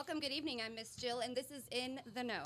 Welcome, 0.00 0.20
good 0.20 0.32
evening. 0.32 0.62
I'm 0.64 0.74
Miss 0.74 0.96
Jill, 0.96 1.20
and 1.20 1.36
this 1.36 1.50
is 1.50 1.64
In 1.70 2.00
the 2.14 2.24
Know. 2.24 2.40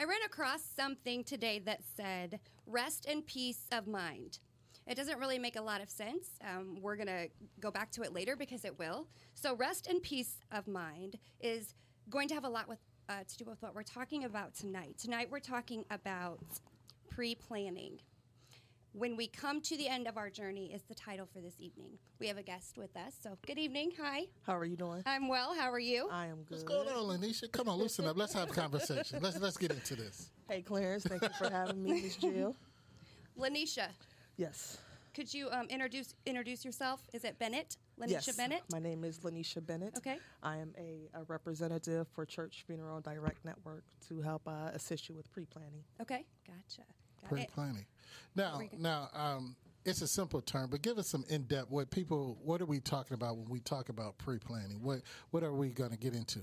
I 0.00 0.02
ran 0.02 0.18
across 0.26 0.64
something 0.76 1.22
today 1.22 1.60
that 1.60 1.78
said, 1.96 2.40
rest 2.66 3.06
and 3.08 3.24
peace 3.24 3.68
of 3.70 3.86
mind. 3.86 4.40
It 4.88 4.96
doesn't 4.96 5.20
really 5.20 5.38
make 5.38 5.54
a 5.54 5.62
lot 5.62 5.80
of 5.80 5.88
sense. 5.88 6.26
Um, 6.44 6.78
we're 6.82 6.96
going 6.96 7.06
to 7.06 7.28
go 7.60 7.70
back 7.70 7.92
to 7.92 8.02
it 8.02 8.12
later 8.12 8.34
because 8.34 8.64
it 8.64 8.76
will. 8.80 9.06
So, 9.34 9.54
rest 9.54 9.86
and 9.86 10.02
peace 10.02 10.38
of 10.50 10.66
mind 10.66 11.20
is 11.38 11.74
going 12.10 12.26
to 12.26 12.34
have 12.34 12.42
a 12.42 12.48
lot 12.48 12.68
with, 12.68 12.80
uh, 13.08 13.20
to 13.28 13.36
do 13.36 13.44
with 13.44 13.62
what 13.62 13.76
we're 13.76 13.84
talking 13.84 14.24
about 14.24 14.52
tonight. 14.52 14.98
Tonight, 14.98 15.28
we're 15.30 15.38
talking 15.38 15.84
about 15.88 16.40
pre 17.08 17.36
planning. 17.36 18.00
When 18.94 19.16
we 19.16 19.26
come 19.26 19.62
to 19.62 19.76
the 19.78 19.88
end 19.88 20.06
of 20.06 20.18
our 20.18 20.28
journey 20.28 20.70
is 20.72 20.82
the 20.82 20.94
title 20.94 21.26
for 21.32 21.40
this 21.40 21.54
evening. 21.58 21.92
We 22.20 22.26
have 22.28 22.36
a 22.36 22.42
guest 22.42 22.76
with 22.76 22.94
us. 22.94 23.14
So, 23.22 23.38
good 23.46 23.56
evening. 23.56 23.92
Hi. 23.98 24.24
How 24.46 24.54
are 24.54 24.66
you 24.66 24.76
doing? 24.76 25.02
I'm 25.06 25.28
well. 25.28 25.54
How 25.58 25.72
are 25.72 25.78
you? 25.78 26.08
I 26.12 26.26
am 26.26 26.42
good. 26.42 26.58
What's 26.58 26.62
going 26.64 26.88
on, 26.88 27.04
Laneisha? 27.04 27.50
Come 27.50 27.70
on, 27.70 27.78
loosen 27.78 28.04
up. 28.06 28.18
Let's 28.18 28.34
have 28.34 28.50
a 28.50 28.52
conversation. 28.52 29.20
Let's 29.22 29.40
let's 29.40 29.56
get 29.56 29.70
into 29.70 29.96
this. 29.96 30.28
Hey, 30.46 30.60
Clarence. 30.60 31.04
Thank 31.04 31.22
you 31.22 31.30
for 31.38 31.48
having 31.50 31.82
me, 31.82 32.02
Miss 32.02 32.16
Jill. 32.16 32.54
Laneisha, 33.38 33.88
Yes. 34.36 34.76
could 35.14 35.32
you 35.32 35.48
um, 35.50 35.68
introduce 35.70 36.14
introduce 36.26 36.62
yourself? 36.62 37.00
Is 37.14 37.24
it 37.24 37.38
Bennett? 37.38 37.78
Laneisha 37.98 38.26
yes. 38.26 38.36
Bennett? 38.36 38.62
My 38.70 38.78
name 38.78 39.04
is 39.04 39.20
Laneisha 39.20 39.64
Bennett. 39.64 39.96
Okay. 39.96 40.18
I 40.42 40.58
am 40.58 40.74
a, 40.78 41.08
a 41.14 41.22
representative 41.28 42.08
for 42.08 42.26
Church 42.26 42.64
Funeral 42.66 43.00
Direct 43.00 43.42
Network 43.42 43.84
to 44.08 44.20
help 44.20 44.42
uh, 44.46 44.68
assist 44.74 45.08
you 45.08 45.14
with 45.14 45.32
pre-planning. 45.32 45.82
Okay, 46.00 46.26
gotcha. 46.46 46.82
Got 47.22 47.28
Pre 47.28 47.46
planning, 47.54 47.86
Now, 48.34 48.60
now, 48.78 49.08
um, 49.14 49.56
it's 49.84 50.02
a 50.02 50.06
simple 50.06 50.40
term, 50.40 50.70
but 50.70 50.82
give 50.82 50.98
us 50.98 51.08
some 51.08 51.24
in 51.28 51.42
depth. 51.42 51.70
What 51.70 51.90
people? 51.90 52.38
What 52.42 52.60
are 52.60 52.66
we 52.66 52.80
talking 52.80 53.14
about 53.14 53.36
when 53.36 53.48
we 53.48 53.60
talk 53.60 53.88
about 53.88 54.18
pre 54.18 54.38
planning? 54.38 54.82
What 54.82 55.02
What 55.30 55.42
are 55.42 55.52
we 55.52 55.70
going 55.70 55.90
to 55.90 55.96
get 55.96 56.14
into? 56.14 56.40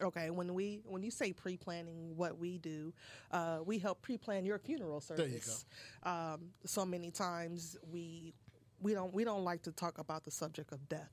Okay, 0.00 0.30
when 0.30 0.54
we 0.54 0.80
when 0.84 1.02
you 1.02 1.10
say 1.10 1.32
pre-planning, 1.32 2.16
what 2.16 2.38
we 2.38 2.58
do, 2.58 2.92
uh, 3.32 3.58
we 3.64 3.78
help 3.78 4.00
pre-plan 4.00 4.44
your 4.44 4.58
funeral 4.58 5.02
you 5.08 5.16
service. 5.16 5.66
Um, 6.04 6.50
so 6.64 6.84
many 6.84 7.10
times 7.10 7.76
we 7.90 8.34
we 8.80 8.94
don't 8.94 9.12
we 9.12 9.24
don't 9.24 9.44
like 9.44 9.62
to 9.62 9.72
talk 9.72 9.98
about 9.98 10.24
the 10.24 10.30
subject 10.30 10.72
of 10.72 10.88
death. 10.88 11.10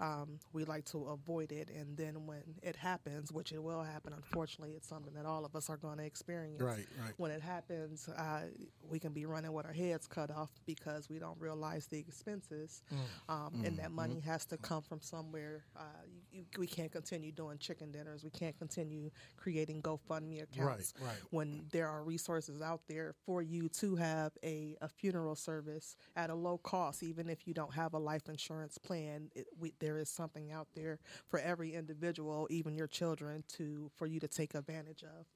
Um, 0.00 0.38
we 0.54 0.64
like 0.64 0.86
to 0.86 1.04
avoid 1.08 1.52
it, 1.52 1.68
and 1.68 1.94
then 1.94 2.26
when 2.26 2.42
it 2.62 2.74
happens, 2.74 3.30
which 3.30 3.52
it 3.52 3.62
will 3.62 3.82
happen, 3.82 4.14
unfortunately, 4.14 4.74
it's 4.74 4.88
something 4.88 5.12
that 5.12 5.26
all 5.26 5.44
of 5.44 5.54
us 5.54 5.68
are 5.68 5.76
going 5.76 5.98
to 5.98 6.04
experience. 6.04 6.62
Right, 6.62 6.86
right. 7.04 7.12
When 7.18 7.30
it 7.30 7.42
happens, 7.42 8.08
uh, 8.08 8.44
we 8.88 8.98
can 8.98 9.12
be 9.12 9.26
running 9.26 9.52
with 9.52 9.66
our 9.66 9.74
heads 9.74 10.06
cut 10.06 10.30
off 10.30 10.50
because 10.64 11.10
we 11.10 11.18
don't 11.18 11.38
realize 11.38 11.86
the 11.86 11.98
expenses, 11.98 12.82
Mm. 12.90 12.96
um, 13.28 13.62
and 13.64 13.78
that 13.78 13.90
money 13.92 14.20
has 14.20 14.46
to 14.46 14.56
come 14.56 14.80
from 14.82 15.02
somewhere. 15.02 15.64
Uh, 15.76 15.82
you, 16.10 16.20
you, 16.32 16.44
we 16.58 16.66
can't 16.66 16.90
continue 16.90 17.30
doing 17.30 17.58
chicken 17.58 17.92
dinners. 17.92 18.24
We 18.24 18.30
can't 18.30 18.56
continue 18.56 19.10
creating 19.36 19.82
GoFundMe 19.82 20.42
accounts 20.42 20.94
Right, 20.98 21.08
right. 21.08 21.16
when 21.30 21.66
there 21.72 21.88
are 21.88 22.02
resources 22.02 22.62
out 22.62 22.80
there 22.88 23.14
for 23.26 23.42
you 23.42 23.68
to 23.80 23.96
have 23.96 24.32
a, 24.42 24.76
a 24.80 24.88
funeral 24.88 25.36
service 25.36 25.94
at 26.16 26.30
a 26.30 26.34
low 26.34 26.56
cost, 26.56 27.02
even 27.02 27.28
if 27.28 27.46
you 27.46 27.52
don't 27.52 27.74
have 27.74 27.92
a 27.92 27.98
life 27.98 28.28
insurance 28.30 28.78
plan. 28.78 29.30
It, 29.34 29.46
we, 29.58 29.74
there 29.78 29.89
is 29.96 30.08
something 30.08 30.50
out 30.50 30.68
there 30.74 30.98
for 31.28 31.38
every 31.38 31.74
individual, 31.74 32.46
even 32.50 32.74
your 32.74 32.86
children, 32.86 33.44
to 33.48 33.90
for 33.96 34.06
you 34.06 34.20
to 34.20 34.28
take 34.28 34.54
advantage 34.54 35.02
of. 35.02 35.26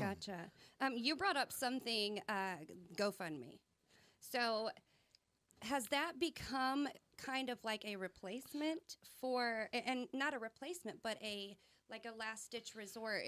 Gotcha. 0.00 0.50
Um, 0.80 0.94
you 0.96 1.14
brought 1.16 1.36
up 1.36 1.52
something, 1.52 2.20
uh, 2.28 2.56
GoFundMe. 2.96 3.58
So, 4.18 4.70
has 5.62 5.86
that 5.88 6.14
become 6.18 6.88
kind 7.16 7.48
of 7.48 7.62
like 7.64 7.84
a 7.84 7.96
replacement 7.96 8.96
for, 9.20 9.68
and 9.72 10.08
not 10.12 10.34
a 10.34 10.38
replacement, 10.38 10.98
but 11.02 11.18
a 11.22 11.56
like 11.90 12.06
a 12.06 12.16
last 12.16 12.50
ditch 12.50 12.74
resort? 12.74 13.22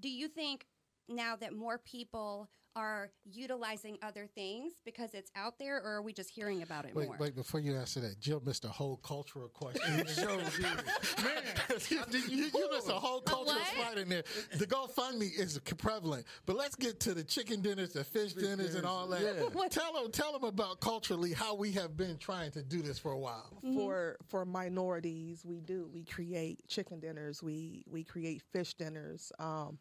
Do 0.00 0.08
you 0.08 0.28
think 0.28 0.66
now 1.08 1.36
that 1.36 1.54
more 1.54 1.78
people 1.78 2.48
are 2.76 3.10
utilizing 3.24 3.96
other 4.02 4.28
things 4.34 4.74
because 4.84 5.14
it's 5.14 5.30
out 5.34 5.58
there, 5.58 5.78
or 5.78 5.94
are 5.94 6.02
we 6.02 6.12
just 6.12 6.30
hearing 6.30 6.62
about 6.62 6.84
it 6.84 6.94
Wait, 6.94 7.08
more? 7.08 7.16
wait, 7.18 7.34
before 7.34 7.58
you 7.58 7.74
answer 7.74 8.00
that, 8.00 8.20
Jill 8.20 8.42
missed 8.44 8.66
a 8.66 8.68
whole 8.68 8.98
cultural 8.98 9.48
question. 9.48 9.82
Man, 9.96 11.42
you, 11.88 12.00
you 12.28 12.70
missed 12.70 12.90
a 12.90 12.92
whole 12.92 13.22
cultural 13.22 13.56
what? 13.56 13.66
spot 13.66 13.98
in 13.98 14.10
there. 14.10 14.24
The 14.54 14.66
GoFundMe 14.66 15.36
is 15.38 15.58
prevalent, 15.78 16.26
but 16.44 16.56
let's 16.56 16.76
get 16.76 17.00
to 17.00 17.14
the 17.14 17.24
chicken 17.24 17.62
dinners, 17.62 17.94
the 17.94 18.04
fish 18.04 18.34
dinners, 18.34 18.74
and 18.74 18.84
all 18.84 19.08
that. 19.08 19.22
Yeah. 19.22 19.68
Tell 19.70 19.92
them, 19.94 20.12
tell 20.12 20.32
them 20.32 20.44
about 20.44 20.80
culturally 20.80 21.32
how 21.32 21.54
we 21.54 21.72
have 21.72 21.96
been 21.96 22.18
trying 22.18 22.50
to 22.52 22.62
do 22.62 22.82
this 22.82 22.98
for 22.98 23.12
a 23.12 23.18
while. 23.18 23.50
for 23.74 24.16
for 24.26 24.44
minorities 24.44 25.44
we 25.44 25.60
do 25.60 25.88
we 25.92 26.04
create 26.04 26.60
chicken 26.68 27.00
dinners 27.00 27.42
we 27.42 27.84
we 27.88 28.04
create 28.04 28.42
fish 28.52 28.74
dinners 28.74 29.32
um 29.38 29.78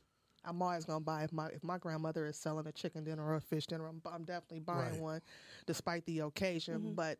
I'm 0.47 0.61
always 0.61 0.85
gonna 0.85 0.99
buy 0.99 1.23
if 1.23 1.33
my 1.33 1.47
if 1.47 1.63
my 1.63 1.77
grandmother 1.77 2.25
is 2.27 2.37
selling 2.37 2.67
a 2.67 2.71
chicken 2.71 3.03
dinner 3.03 3.25
or 3.25 3.35
a 3.35 3.41
fish 3.41 3.65
dinner. 3.67 3.87
I'm, 3.87 4.01
I'm 4.05 4.23
definitely 4.23 4.59
buying 4.59 4.91
Right. 4.93 4.99
one, 5.01 5.21
despite 5.65 6.05
the 6.05 6.19
occasion. 6.19 6.93
But 6.95 7.19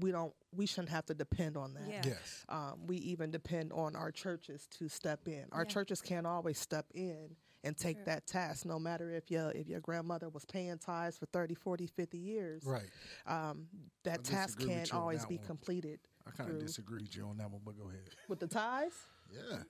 we 0.00 0.10
don't 0.12 0.32
we 0.54 0.66
shouldn't 0.66 0.90
have 0.90 1.06
to 1.06 1.14
depend 1.14 1.56
on 1.56 1.74
that. 1.74 1.88
Yeah. 1.88 2.02
Yes. 2.04 2.44
Um, 2.48 2.80
we 2.86 2.96
even 2.98 3.30
depend 3.30 3.72
on 3.72 3.96
our 3.96 4.10
churches 4.10 4.66
to 4.78 4.88
step 4.88 5.26
in. 5.28 5.46
Our 5.52 5.62
Yeah. 5.62 5.68
churches 5.68 6.00
can't 6.00 6.26
always 6.26 6.58
step 6.58 6.86
in 6.94 7.36
and 7.64 7.76
take 7.76 7.96
Sure. 7.96 8.04
that 8.04 8.26
task, 8.26 8.64
no 8.66 8.78
matter 8.78 9.10
if 9.10 9.30
your 9.30 9.50
if 9.52 9.66
your 9.68 9.80
grandmother 9.80 10.28
was 10.28 10.44
paying 10.44 10.78
tithes 10.78 11.16
for 11.18 11.26
30, 11.26 11.54
40, 11.54 11.86
50 11.86 12.18
years. 12.18 12.64
Right. 12.64 12.90
Um, 13.26 13.66
that 14.04 14.20
I 14.20 14.22
task 14.22 14.60
can't 14.60 14.92
always 14.94 15.24
be 15.26 15.36
one. 15.38 15.46
completed. 15.46 16.00
I 16.26 16.30
kind 16.32 16.50
of 16.50 16.56
through- 16.58 16.66
disagree 16.66 17.02
with 17.02 17.16
you 17.16 17.24
on 17.26 17.36
that 17.38 17.50
one, 17.50 17.60
but 17.64 17.76
go 17.78 17.88
ahead. 17.88 18.10
with 18.28 18.40
the 18.40 18.46
ties. 18.48 18.92
Yeah. 19.30 19.62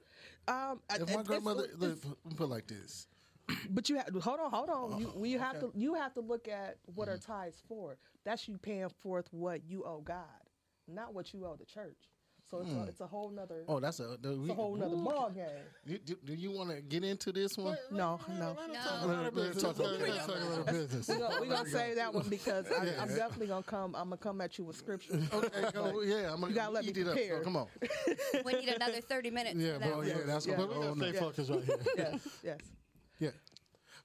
Um, 0.48 0.80
If 0.90 1.14
my 1.14 1.22
grandmother, 1.22 1.68
look, 1.76 2.04
let 2.04 2.36
put 2.36 2.44
it 2.44 2.46
like 2.46 2.66
this. 2.66 3.08
but 3.70 3.88
you 3.88 3.96
have 3.96 4.08
hold 4.22 4.40
on, 4.40 4.50
hold 4.50 4.70
on. 4.70 4.98
You, 5.00 5.12
we 5.14 5.32
have 5.32 5.56
okay. 5.56 5.66
to 5.66 5.72
you 5.78 5.94
have 5.94 6.12
to 6.14 6.20
look 6.20 6.48
at 6.48 6.78
what 6.94 7.08
are 7.08 7.18
ties 7.18 7.62
for. 7.68 7.96
That's 8.24 8.48
you 8.48 8.58
paying 8.58 8.88
forth 8.88 9.28
what 9.30 9.60
you 9.68 9.84
owe 9.84 10.00
God, 10.00 10.24
not 10.88 11.14
what 11.14 11.32
you 11.32 11.46
owe 11.46 11.56
the 11.56 11.64
church. 11.64 11.96
So 12.48 12.60
it's, 12.60 12.70
a, 12.72 12.82
it's 12.84 13.00
a 13.00 13.06
whole 13.08 13.28
nother. 13.30 13.64
Oh, 13.66 13.80
that's 13.80 13.98
a. 13.98 14.16
The, 14.22 14.40
it's 14.40 14.50
a 14.50 14.54
whole 14.54 14.76
nother 14.76 14.94
ball 14.96 15.30
game. 15.34 15.46
You, 15.84 15.98
do, 15.98 16.16
do 16.24 16.32
you 16.34 16.52
want 16.52 16.70
to 16.70 16.80
get 16.80 17.02
into 17.02 17.32
this 17.32 17.58
one? 17.58 17.76
No, 17.90 18.20
no. 18.28 18.56
Let 18.56 18.68
No. 18.68 18.74
talk 18.74 19.04
about 19.04 19.24
our 19.24 19.30
business. 19.32 19.62
Let's 19.64 19.78
talk 19.78 19.86
about 19.88 20.00
Let's 20.00 20.26
talk 20.26 20.36
about 20.36 20.58
our 20.58 20.72
business. 20.72 21.08
We're 21.08 21.18
gonna, 21.18 21.40
we 21.40 21.48
gonna 21.48 21.68
say 21.68 21.94
that 21.94 22.14
one 22.14 22.28
because 22.28 22.66
I, 22.70 22.84
Yeah. 22.84 22.92
I'm 23.02 23.08
definitely 23.08 23.48
gonna 23.48 23.62
come. 23.64 23.96
I'm 23.96 24.04
gonna 24.10 24.16
come 24.18 24.40
at 24.40 24.58
you 24.58 24.64
with 24.64 24.76
scripture. 24.76 25.20
Okay, 25.32 25.70
go. 25.72 26.02
Yeah, 26.02 26.32
I'm 26.32 26.40
gonna 26.40 26.48
You 26.48 26.54
gotta 26.54 26.72
let 26.72 26.84
me 26.84 26.90
eat 26.90 26.98
it 26.98 27.08
up. 27.08 27.14
prepare. 27.14 27.38
So 27.38 27.44
come 27.44 27.56
on. 27.56 27.66
we 28.44 28.52
need 28.52 28.68
another 28.68 29.00
30 29.00 29.30
minutes 29.30 29.56
Yeah, 29.56 29.78
for 29.78 29.78
bro, 29.88 30.00
yeah, 30.02 30.14
that's 30.24 30.46
Yeah. 30.46 30.56
But 30.56 30.68
we 30.68 30.74
gotta 30.76 30.96
stay 30.96 31.12
Yeah. 31.14 31.20
focused 31.20 31.50
right 31.50 31.64
here. 31.64 31.76
yes, 31.96 32.28
yes. 32.44 32.58
Yeah. 33.18 33.30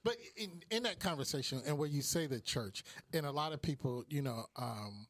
But 0.04 0.16
in, 0.36 0.50
in 0.72 0.82
that 0.82 0.98
conversation, 0.98 1.62
and 1.64 1.78
where 1.78 1.88
you 1.88 2.02
say 2.02 2.26
the 2.26 2.40
church, 2.40 2.82
and 3.12 3.24
a 3.24 3.30
lot 3.30 3.52
of 3.52 3.62
people, 3.62 4.04
you 4.08 4.20
know, 4.20 4.46
um, 4.56 5.06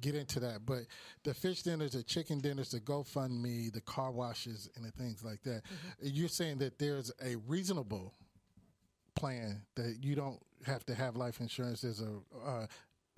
get 0.00 0.14
into 0.14 0.40
that. 0.40 0.66
But 0.66 0.82
the 1.24 1.34
fish 1.34 1.62
dinners, 1.62 1.92
the 1.92 2.02
chicken 2.02 2.40
dinners, 2.40 2.70
the 2.70 2.80
GoFundMe, 2.80 3.72
the 3.72 3.80
car 3.80 4.10
washes, 4.10 4.68
and 4.76 4.84
the 4.84 4.90
things 4.92 5.24
like 5.24 5.42
that, 5.42 5.62
you're 6.00 6.28
saying 6.28 6.58
that 6.58 6.78
there's 6.78 7.12
a 7.24 7.36
reasonable 7.46 8.14
plan 9.14 9.62
that 9.74 9.98
you 10.02 10.14
don't 10.14 10.40
have 10.66 10.84
to 10.86 10.94
have 10.94 11.16
life 11.16 11.40
insurance. 11.40 11.80
There's 11.80 12.00
a 12.02 12.18
uh, 12.46 12.66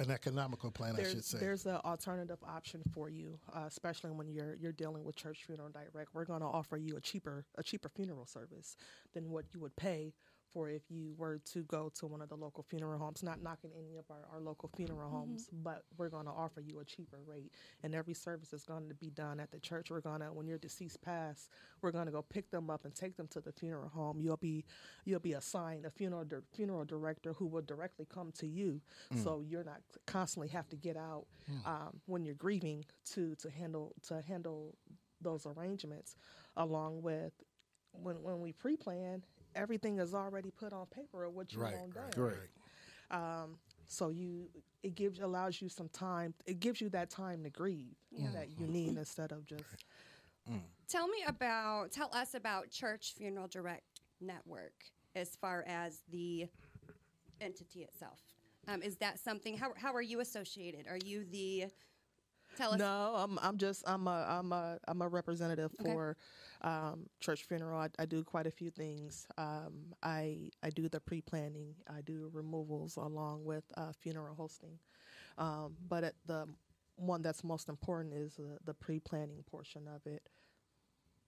an 0.01 0.11
economical 0.13 0.71
plan, 0.71 0.95
I 0.97 1.03
should 1.03 1.25
say. 1.25 1.39
there's 1.39 1.67
an 1.67 1.79
alternative 1.85 2.39
option 2.47 2.83
for 2.95 3.09
you, 3.09 3.39
uh, 3.53 3.65
especially 3.67 4.11
when 4.13 4.29
you're 4.29 4.55
you're 4.55 4.73
dealing 4.73 5.05
with 5.05 5.17
Church 5.17 5.45
Funeral 5.45 5.71
Direct. 5.71 6.15
We're 6.15 6.25
going 6.25 6.41
to 6.41 6.47
offer 6.47 6.77
you 6.77 6.97
a 6.97 7.01
cheaper 7.01 7.45
a 7.57 7.63
cheaper 7.63 7.89
funeral 7.89 8.27
service 8.27 8.77
than 9.13 9.31
what 9.31 9.47
you 9.53 9.61
would 9.61 9.75
pay 9.77 10.15
for 10.53 10.69
if 10.69 10.83
you 10.91 11.15
were 11.17 11.41
to 11.53 11.63
go 11.65 11.91
to 11.99 12.07
one 12.07 12.21
of 12.21 12.29
the 12.29 12.37
local 12.37 12.65
funeral 12.69 12.99
homes. 12.99 13.23
Not 13.23 13.43
knocking 13.43 13.71
any 13.79 13.97
of 13.97 14.05
our, 14.11 14.27
our 14.33 14.41
local 14.41 14.71
funeral 14.77 15.09
mm-hmm. 15.09 15.17
homes, 15.17 15.49
but 15.53 15.83
we're 15.97 16.09
going 16.09 16.27
to 16.27 16.33
offer 16.33 16.61
you 16.61 16.81
a 16.81 16.85
cheaper 16.85 17.19
rate. 17.27 17.53
And 17.83 17.95
every 17.95 18.15
service 18.15 18.53
is 18.53 18.65
going 18.65 18.89
to 18.89 18.95
be 18.95 19.11
done 19.11 19.41
at 19.41 19.51
the 19.51 19.59
church. 19.59 19.91
We're 19.91 20.01
going 20.01 20.21
to 20.21 20.27
when 20.27 20.47
your 20.47 20.59
deceased 20.59 21.03
pass, 21.03 21.49
we're 21.83 21.91
going 21.91 22.07
to 22.07 22.13
go 22.13 22.23
pick 22.23 22.51
them 22.51 22.71
up 22.71 22.85
and 22.85 22.95
take 22.95 23.17
them 23.17 23.29
to 23.29 23.41
the 23.41 23.53
funeral 23.53 23.89
home. 23.89 24.21
You'll 24.21 24.37
be 24.37 24.65
you'll 25.05 25.21
be 25.21 25.35
assigned 25.35 25.85
a 25.85 25.91
funeral 25.91 26.25
di- 26.25 26.37
funeral 26.55 26.85
director 26.85 27.33
who 27.33 27.47
will 27.47 27.63
directly 27.63 28.07
come 28.13 28.33
to 28.39 28.47
you, 28.47 28.81
mm. 29.13 29.23
so 29.23 29.43
you're 29.47 29.65
not 29.65 29.81
constantly 30.07 30.49
have 30.49 30.69
to 30.69 30.77
get 30.77 30.97
out 30.97 31.27
mm. 31.51 31.67
um, 31.67 32.01
when 32.07 32.25
you're 32.25 32.35
grieving 32.35 32.85
to 33.13 33.35
to 33.37 33.51
handle 33.51 33.95
to 34.07 34.23
handle 34.23 34.75
those 35.21 35.47
arrangements, 35.47 36.17
along 36.57 37.03
with 37.03 37.33
when 37.93 38.23
when 38.23 38.41
we 38.41 38.53
pre-plan, 38.53 39.25
everything 39.59 39.99
is 39.99 40.15
already 40.15 40.51
put 40.51 40.73
on 40.73 40.87
paper 40.87 41.25
of 41.25 41.35
what 41.35 41.53
you 41.53 41.61
right, 41.61 41.75
want 41.75 41.95
right, 41.97 42.11
done. 42.13 42.25
right. 43.11 43.43
Um, 43.43 43.59
so 43.87 44.11
you 44.11 44.49
it 44.83 44.95
gives 44.95 45.21
allows 45.21 45.61
you 45.61 45.69
some 45.69 45.89
time. 45.89 46.35
It 46.47 46.61
gives 46.61 46.81
you 46.81 46.89
that 46.91 47.11
time 47.11 47.43
to 47.43 47.51
grieve 47.51 47.97
Yeah. 48.11 48.31
that 48.35 48.51
you 48.51 48.65
mm-hmm. 48.65 48.73
need 48.73 48.97
instead 48.97 49.33
of 49.33 49.45
just 49.45 49.65
mm. 50.51 50.61
Tell 50.89 51.07
me 51.07 51.19
about, 51.27 51.93
tell 51.93 52.11
us 52.15 52.35
about 52.35 52.71
Church 52.71 53.13
Funeral 53.17 53.47
Direct 53.49 54.01
Network 54.23 54.73
as 55.15 55.37
far 55.37 55.63
as 55.67 56.01
the 56.11 56.47
entity 57.43 57.83
itself. 57.83 58.21
Um, 58.67 58.83
is 58.83 58.97
that 58.97 59.19
something, 59.19 59.59
how, 59.59 59.73
how 59.77 59.95
are 59.95 60.03
you 60.03 60.21
associated? 60.21 60.87
Are 60.89 60.99
you 61.05 61.27
the 61.31 61.67
Tell 62.57 62.73
us. 62.73 62.79
No, 62.79 63.15
I'm 63.17 63.39
I'm 63.41 63.59
just 63.59 63.85
I'm 63.87 64.09
a 64.09 64.27
I'm 64.29 64.53
a 64.53 64.79
I'm 64.89 65.03
a 65.03 65.09
representative 65.09 65.71
Okay. 65.81 65.93
for 65.93 66.17
um, 66.63 67.07
church 67.21 67.45
funeral. 67.45 67.79
I, 67.81 67.89
I 67.99 68.07
do 68.07 68.25
quite 68.25 68.47
a 68.47 68.51
few 68.51 68.71
things. 68.71 69.27
Um, 69.37 69.95
I 70.03 70.51
I 70.63 70.71
do 70.71 70.89
the 70.89 71.01
pre 71.01 71.21
planning. 71.21 71.75
I 71.89 72.01
do 72.01 72.31
removals 72.33 72.97
along 72.97 73.45
with 73.45 73.65
uh, 73.77 73.93
funeral 73.93 74.35
hosting. 74.35 74.79
Um, 75.37 75.77
but 75.89 76.05
at 76.05 76.15
the 76.27 76.47
one 76.97 77.23
that's 77.23 77.45
most 77.45 77.69
important 77.69 78.15
is 78.15 78.39
uh, 78.39 78.57
the 78.65 78.75
pre 78.75 78.99
planning 78.99 79.45
portion 79.51 79.83
of 79.89 80.05
it. 80.07 80.23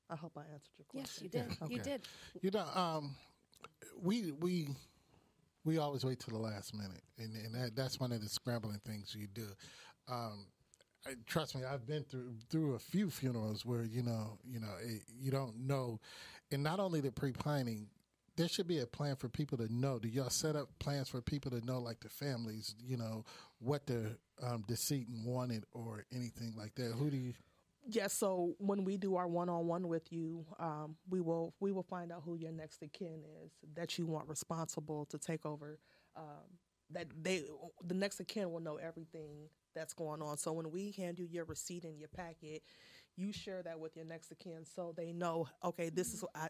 I 0.09 0.17
hope 0.17 0.33
I 0.37 0.53
answered 0.53 0.73
your 0.77 0.87
question. 0.89 1.31
Yes, 1.33 1.51
you 1.61 1.69
did. 1.69 1.71
You 1.71 1.81
okay. 1.81 1.91
did. 1.91 2.09
You 2.43 2.51
know, 2.51 2.67
um, 2.75 3.15
we 4.03 4.33
we 4.33 4.69
we 5.65 5.79
always 5.79 6.05
wait 6.05 6.19
till 6.19 6.35
the 6.35 6.43
last 6.43 6.75
minute, 6.75 7.03
and, 7.19 7.35
and 7.35 7.55
that, 7.55 7.77
that's 7.77 8.01
one 8.01 8.13
of 8.13 8.21
the 8.21 8.29
scrambling 8.29 8.81
things 8.85 9.15
you 9.15 9.29
do. 9.29 9.47
Um, 10.09 10.47
I, 11.07 11.13
trust 11.27 11.55
me, 11.57 11.63
I've 11.65 11.87
been 11.87 12.05
through 12.05 12.35
through 12.51 12.75
a 12.75 12.79
few 12.79 13.11
funerals 13.11 13.65
where 13.65 13.85
you 13.85 14.03
know 14.03 14.39
you 14.45 14.61
know 14.61 14.75
it, 14.83 15.03
you 15.19 15.31
don't 15.31 15.67
know, 15.67 16.01
and 16.51 16.63
not 16.63 16.81
only 16.81 17.01
the 17.01 17.13
pre 17.13 17.33
planning. 17.33 17.89
There 18.37 18.49
should 18.49 18.69
be 18.69 18.79
a 18.79 18.87
plan 18.87 19.17
for 19.17 19.29
people 19.29 19.59
to 19.59 19.71
know. 19.71 19.99
Do 19.99 20.09
y'all 20.09 20.31
set 20.31 20.57
up 20.57 20.71
plans 20.79 21.11
for 21.11 21.21
people 21.21 21.51
to 21.51 21.67
know, 21.67 21.79
like 21.79 22.01
the 22.01 22.09
families, 22.09 22.75
you 22.83 22.97
know, 22.97 23.25
what 23.59 23.87
the 23.87 24.17
um, 24.43 24.65
wanted 25.27 25.65
or 25.73 26.07
anything 26.15 26.55
like 26.57 26.75
that? 26.77 26.93
Who 26.93 27.11
do 27.11 27.19
you? 27.19 27.35
Yes. 27.87 28.15
So 28.15 28.55
when 28.59 28.85
we 28.85 28.97
do 28.97 29.17
our 29.17 29.27
one-on-one 29.27 29.89
with 29.89 30.13
you, 30.13 30.47
um, 30.59 30.97
we 31.11 31.21
will 31.21 31.55
we 31.61 31.73
will 31.73 31.83
find 31.83 32.13
out 32.13 32.23
who 32.25 32.37
your 32.37 32.53
next 32.53 32.83
of 32.83 32.93
kin 32.93 33.25
is 33.45 33.51
that 33.75 33.99
you 33.99 34.07
want 34.07 34.29
responsible 34.29 35.05
to 35.07 35.19
take 35.19 35.45
over. 35.45 35.79
Um, 36.17 36.59
that 36.93 37.07
they 37.21 37.45
the 37.85 37.95
next 37.95 38.21
of 38.21 38.27
kin 38.27 38.51
will 38.51 38.61
know 38.61 38.77
everything 38.77 39.49
that's 39.75 39.93
going 39.93 40.23
on. 40.23 40.37
So 40.37 40.53
when 40.53 40.71
we 40.71 40.93
hand 40.93 41.19
you 41.19 41.27
your 41.27 41.45
receipt 41.45 41.85
and 41.85 41.99
your 41.99 42.09
packet, 42.09 42.63
you 43.17 43.33
share 43.33 43.63
that 43.63 43.79
with 43.79 43.97
your 43.97 44.05
next 44.05 44.31
of 44.31 44.39
kin 44.39 44.65
so 44.65 44.95
they 44.97 45.13
know. 45.13 45.49
Okay, 45.65 45.91
this 45.91 46.09
is 46.09 46.17
mm-hmm. 46.17 46.41
what 46.41 46.47
I. 46.47 46.49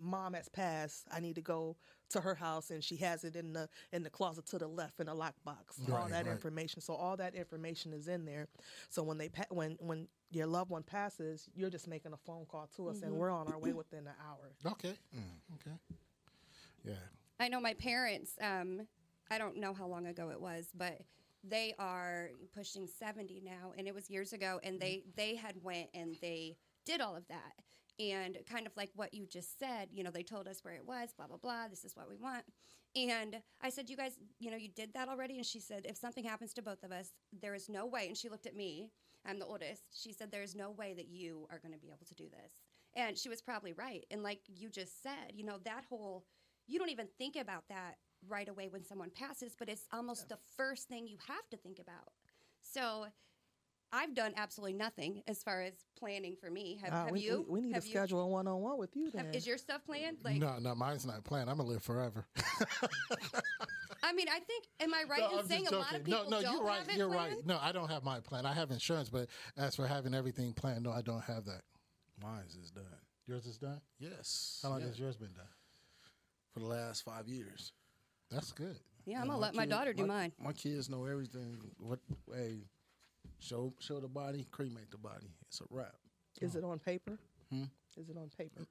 Mom 0.00 0.34
has 0.34 0.48
passed. 0.48 1.06
I 1.12 1.20
need 1.20 1.36
to 1.36 1.40
go 1.40 1.76
to 2.10 2.20
her 2.20 2.34
house, 2.34 2.70
and 2.70 2.82
she 2.82 2.96
has 2.96 3.24
it 3.24 3.36
in 3.36 3.52
the 3.52 3.68
in 3.92 4.02
the 4.02 4.10
closet 4.10 4.46
to 4.46 4.58
the 4.58 4.66
left 4.66 5.00
in 5.00 5.08
a 5.08 5.14
lockbox. 5.14 5.90
All 5.90 6.08
that 6.08 6.26
right. 6.26 6.26
information. 6.26 6.80
So 6.80 6.94
all 6.94 7.16
that 7.16 7.34
information 7.34 7.92
is 7.92 8.08
in 8.08 8.24
there. 8.24 8.48
So 8.90 9.02
when 9.02 9.16
they 9.16 9.28
pa- 9.28 9.44
when 9.50 9.76
when 9.80 10.08
your 10.30 10.46
loved 10.46 10.70
one 10.70 10.82
passes, 10.82 11.48
you're 11.54 11.70
just 11.70 11.86
making 11.86 12.12
a 12.12 12.16
phone 12.16 12.46
call 12.46 12.68
to 12.76 12.88
us, 12.88 13.02
and 13.02 13.12
mm-hmm. 13.12 13.20
we're 13.20 13.30
on 13.30 13.48
our 13.48 13.58
way 13.58 13.72
within 13.72 14.06
an 14.06 14.14
hour. 14.28 14.72
Okay, 14.72 14.94
mm, 15.16 15.54
okay, 15.54 15.76
yeah. 16.84 16.94
I 17.38 17.48
know 17.48 17.60
my 17.60 17.74
parents. 17.74 18.32
Um, 18.40 18.86
I 19.30 19.38
don't 19.38 19.56
know 19.56 19.72
how 19.74 19.86
long 19.86 20.06
ago 20.06 20.30
it 20.30 20.40
was, 20.40 20.68
but 20.74 21.00
they 21.48 21.74
are 21.78 22.30
pushing 22.54 22.86
seventy 22.86 23.40
now, 23.44 23.72
and 23.76 23.86
it 23.86 23.94
was 23.94 24.10
years 24.10 24.32
ago. 24.32 24.60
And 24.62 24.80
mm-hmm. 24.80 24.80
they 24.80 25.02
they 25.16 25.34
had 25.36 25.56
went 25.62 25.88
and 25.94 26.16
they 26.20 26.56
did 26.84 27.00
all 27.00 27.16
of 27.16 27.26
that, 27.28 27.54
and 27.98 28.38
kind 28.50 28.66
of 28.66 28.76
like 28.76 28.90
what 28.94 29.14
you 29.14 29.26
just 29.26 29.58
said. 29.58 29.88
You 29.92 30.04
know, 30.04 30.10
they 30.10 30.22
told 30.22 30.48
us 30.48 30.60
where 30.62 30.74
it 30.74 30.86
was, 30.86 31.12
blah 31.16 31.26
blah 31.26 31.38
blah. 31.38 31.68
This 31.68 31.84
is 31.84 31.96
what 31.96 32.08
we 32.08 32.16
want. 32.16 32.44
And 32.94 33.42
I 33.62 33.68
said, 33.68 33.90
you 33.90 33.96
guys, 33.96 34.16
you 34.38 34.50
know, 34.50 34.56
you 34.56 34.68
did 34.68 34.94
that 34.94 35.08
already. 35.08 35.36
And 35.36 35.44
she 35.44 35.60
said, 35.60 35.84
if 35.84 35.98
something 35.98 36.24
happens 36.24 36.54
to 36.54 36.62
both 36.62 36.82
of 36.82 36.92
us, 36.92 37.10
there 37.42 37.54
is 37.54 37.68
no 37.68 37.84
way. 37.84 38.06
And 38.08 38.16
she 38.16 38.30
looked 38.30 38.46
at 38.46 38.56
me. 38.56 38.90
I'm 39.26 39.38
the 39.38 39.44
oldest. 39.44 39.82
She 39.92 40.14
said, 40.14 40.32
there 40.32 40.42
is 40.42 40.54
no 40.54 40.70
way 40.70 40.94
that 40.94 41.08
you 41.08 41.46
are 41.50 41.58
going 41.58 41.74
to 41.74 41.78
be 41.78 41.88
able 41.88 42.06
to 42.06 42.14
do 42.14 42.24
this. 42.30 42.52
And 42.94 43.18
she 43.18 43.28
was 43.28 43.42
probably 43.42 43.74
right. 43.74 44.06
And 44.10 44.22
like 44.22 44.40
you 44.48 44.70
just 44.70 45.02
said, 45.02 45.34
you 45.34 45.44
know, 45.44 45.58
that 45.64 45.84
whole 45.90 46.24
you 46.66 46.78
don't 46.78 46.90
even 46.90 47.08
think 47.18 47.36
about 47.36 47.64
that 47.68 47.96
right 48.28 48.48
away 48.48 48.68
when 48.68 48.84
someone 48.84 49.10
passes, 49.10 49.54
but 49.58 49.68
it's 49.68 49.86
almost 49.92 50.28
the 50.28 50.38
first 50.56 50.88
thing 50.88 51.06
you 51.06 51.18
have 51.28 51.48
to 51.50 51.56
think 51.56 51.78
about. 51.78 52.12
So 52.62 53.06
I've 53.92 54.14
done 54.14 54.32
absolutely 54.36 54.74
nothing 54.74 55.22
as 55.28 55.42
far 55.42 55.62
as 55.62 55.72
planning 55.98 56.36
for 56.40 56.50
me. 56.50 56.78
Have, 56.82 56.92
Uh, 56.92 57.04
have 57.04 57.10
we, 57.12 57.20
you? 57.20 57.44
we, 57.48 57.60
we 57.60 57.66
need 57.66 57.74
have 57.74 57.82
to 57.84 57.88
you- 57.88 57.94
schedule 57.94 58.20
a 58.20 58.26
one-on-one 58.26 58.78
with 58.78 58.96
you. 58.96 59.10
Then 59.10 59.26
have- 59.26 59.34
is 59.34 59.46
your 59.46 59.58
stuff 59.58 59.84
planned? 59.84 60.18
Like, 60.24 60.36
no, 60.36 60.58
no, 60.58 60.74
mine's 60.74 61.06
not 61.06 61.24
planned. 61.24 61.48
I'm 61.48 61.56
gonna 61.58 61.68
live 61.68 61.82
forever. 61.82 62.26
I 64.02 64.12
mean, 64.12 64.28
I 64.28 64.38
think, 64.40 64.66
am 64.80 64.94
I 64.94 65.04
right 65.08 65.20
No, 65.20 65.30
in 65.32 65.38
I'm 65.40 65.46
saying 65.48 65.62
just 65.64 65.72
a 65.74 65.78
lot 65.78 65.86
of 65.94 66.04
joking. 66.04 66.04
people 66.04 66.30
no, 66.30 66.36
no, 66.38 66.42
don't 66.42 66.52
you're 66.54 66.64
right. 66.64 66.86
have 66.86 66.96
You're 66.96 67.08
planned? 67.08 67.34
right. 67.36 67.46
No, 67.46 67.58
I 67.60 67.72
don't 67.72 67.88
have 67.90 68.04
my 68.04 68.20
plan. 68.20 68.46
I 68.46 68.52
have 68.52 68.70
insurance, 68.70 69.08
but 69.10 69.28
as 69.56 69.74
for 69.74 69.86
having 69.86 70.14
everything 70.14 70.52
planned, 70.52 70.84
no, 70.84 70.92
I 70.92 71.02
don't 71.02 71.22
have 71.22 71.44
that. 71.46 71.62
Mine's 72.22 72.54
is 72.56 72.70
done. 72.70 72.84
Yours 73.26 73.46
is 73.46 73.58
done. 73.58 73.80
Yes. 73.98 74.60
How 74.62 74.70
long 74.70 74.80
Yeah. 74.80 74.86
has 74.88 74.98
yours 74.98 75.16
been 75.16 75.32
done? 75.32 75.48
For 76.52 76.60
the 76.60 76.66
last 76.66 77.02
five 77.04 77.28
years. 77.28 77.72
That's 78.30 78.52
good. 78.52 78.78
Yeah, 79.04 79.20
I'm 79.20 79.26
gonna 79.28 79.38
let 79.38 79.54
my 79.54 79.62
kid- 79.64 79.70
daughter 79.70 79.92
do 79.92 80.06
mine. 80.06 80.32
My 80.42 80.52
kids 80.52 80.88
know 80.88 81.04
everything. 81.04 81.58
What? 81.78 82.00
Hey, 82.32 82.64
show 83.38 83.72
show 83.78 84.00
the 84.00 84.08
body, 84.08 84.46
cremate 84.50 84.90
the 84.90 84.98
body. 84.98 85.28
It's 85.48 85.60
a 85.60 85.64
wrap. 85.70 85.94
is 86.40 86.56
it 86.56 86.64
on 86.64 86.78
paper? 86.78 87.18
Hmm? 87.50 87.64
Is 87.96 88.08
it 88.10 88.16
on 88.16 88.30
paper? 88.36 88.66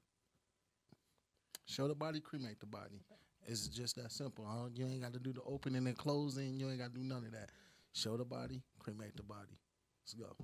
Show 1.66 1.88
the 1.88 1.96
body, 1.96 2.20
cremate 2.20 2.60
the 2.60 2.66
body. 2.66 3.02
It's 3.48 3.68
just 3.68 3.96
that 3.96 4.12
simple. 4.12 4.46
Uh, 4.46 4.70
You 4.74 4.86
ain't 4.88 5.02
got 5.02 5.14
to 5.14 5.20
do 5.20 5.32
the 5.32 5.42
opening 5.44 5.88
and 5.88 5.98
closing. 5.98 6.60
You 6.60 6.70
ain't 6.70 6.80
got 6.80 6.94
to 6.94 7.00
do 7.00 7.04
none 7.04 7.24
of 7.26 7.32
that. 7.32 7.50
Show 7.94 8.18
the 8.18 8.26
body, 8.26 8.62
cremate 8.80 9.16
the 9.16 9.24
body. 9.24 9.58
Let's 10.04 10.14
go. 10.14 10.36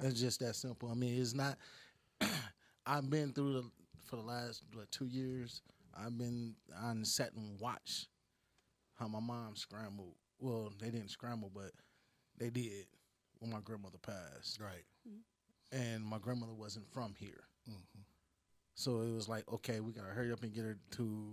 It's 0.00 0.18
just 0.20 0.40
that 0.40 0.56
simple. 0.56 0.90
I 0.90 0.94
mean, 0.94 1.20
it's 1.20 1.34
not. 1.34 1.58
I've 2.86 3.10
been 3.10 3.32
through 3.32 3.52
the 3.54 3.64
for 4.04 4.16
the 4.16 4.22
last 4.22 4.62
what, 4.74 4.90
two 4.90 5.06
years. 5.06 5.62
I've 5.96 6.16
been 6.16 6.54
on 6.80 7.04
sat 7.04 7.32
and 7.34 7.60
watched 7.60 8.08
how 9.00 9.08
my 9.08 9.18
mom 9.18 9.56
scrambled. 9.56 10.14
Well, 10.38 10.70
they 10.78 10.90
didn't 10.90 11.10
scramble, 11.10 11.50
but 11.52 11.72
they 12.38 12.50
did 12.50 12.86
when 13.38 13.50
my 13.50 13.60
grandmother 13.64 13.98
passed 13.98 14.60
Right. 14.60 14.84
and 15.72 16.04
my 16.04 16.18
grandmother 16.18 16.52
wasn't 16.54 16.86
from 16.92 17.14
here. 17.18 17.44
Mm-hmm. 17.68 18.00
So 18.74 19.00
it 19.00 19.12
was 19.12 19.28
like, 19.28 19.50
okay, 19.52 19.80
we 19.80 19.92
gotta 19.92 20.08
hurry 20.10 20.32
up 20.32 20.42
and 20.42 20.52
get 20.52 20.64
her 20.64 20.76
to 20.92 21.26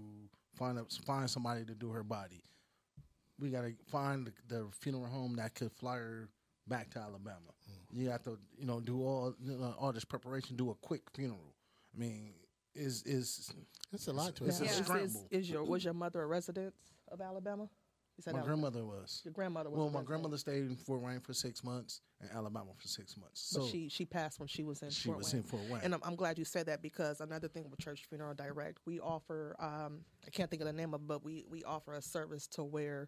find 0.55 0.79
up, 0.79 0.91
find 1.05 1.29
somebody 1.29 1.65
to 1.65 1.75
do 1.75 1.91
her 1.91 2.03
body. 2.03 2.41
We 3.39 3.49
gotta 3.49 3.73
find 3.91 4.27
the, 4.27 4.33
the 4.55 4.67
funeral 4.71 5.05
home 5.07 5.35
that 5.35 5.53
could 5.55 5.71
fly 5.73 5.97
her 5.97 6.29
back 6.67 6.89
to 6.91 6.99
Alabama. 6.99 7.51
Mm-hmm. 7.69 8.01
You 8.01 8.09
have 8.09 8.23
to, 8.23 8.37
you 8.57 8.65
know, 8.65 8.79
do 8.79 9.01
all 9.01 9.33
you 9.41 9.57
know, 9.57 9.75
all 9.79 9.91
this 9.93 10.05
preparation, 10.05 10.55
do 10.55 10.71
a 10.71 10.75
quick 10.75 11.01
funeral. 11.13 11.53
I 11.95 11.99
mean, 11.99 12.33
is 12.75 13.03
is 13.03 13.51
It's 13.93 14.07
a 14.07 14.13
lot 14.13 14.35
to 14.37 14.45
It's 14.45 14.59
it. 14.59 14.63
a 14.63 14.65
Is- 14.69 14.79
is, 14.79 14.85
scramble. 14.85 15.27
is 15.31 15.49
your 15.49 15.63
was 15.63 15.83
your 15.83 15.93
mother 15.93 16.21
a 16.21 16.27
resident 16.27 16.73
of 17.11 17.21
Alabama? 17.21 17.69
You 18.17 18.23
said 18.23 18.33
my 18.33 18.39
Alabama. 18.39 18.55
grandmother 18.71 18.85
was. 18.85 19.21
Your 19.23 19.31
grandmother 19.31 19.69
was. 19.69 19.77
Well, 19.77 19.89
my 19.91 20.01
grandmother 20.01 20.37
stayed 20.37 20.63
in 20.65 20.75
Fort 20.75 21.01
Wayne 21.01 21.19
for 21.19 21.33
six 21.33 21.63
months 21.63 22.01
and 22.19 22.31
Alabama 22.31 22.71
for 22.75 22.87
six 22.87 23.15
months. 23.15 23.51
but 23.53 23.61
So 23.61 23.67
she 23.67 23.89
she 23.89 24.05
passed 24.05 24.39
when 24.39 24.47
she 24.47 24.63
was 24.63 24.81
in. 24.81 24.89
she 24.89 25.05
Fort 25.09 25.19
was 25.19 25.31
Wayne. 25.33 25.43
in 25.43 25.47
Fort 25.47 25.63
Wayne. 25.69 25.81
And 25.83 25.93
I'm, 25.93 26.01
I'm 26.03 26.15
glad 26.15 26.39
you 26.39 26.45
said 26.45 26.65
that 26.65 26.81
because 26.81 27.21
another 27.21 27.47
thing 27.47 27.69
with 27.69 27.79
Church 27.79 28.05
Funeral 28.09 28.33
Direct, 28.33 28.79
we 28.87 28.99
offer, 28.99 29.55
um, 29.59 29.99
I 30.25 30.31
can't 30.31 30.49
think 30.49 30.61
of 30.63 30.67
the 30.67 30.73
name 30.73 30.95
of 30.95 31.01
it, 31.01 31.07
but 31.07 31.23
we, 31.23 31.45
we 31.47 31.63
offer 31.63 31.93
a 31.93 32.01
service 32.01 32.47
to 32.49 32.63
where 32.63 33.07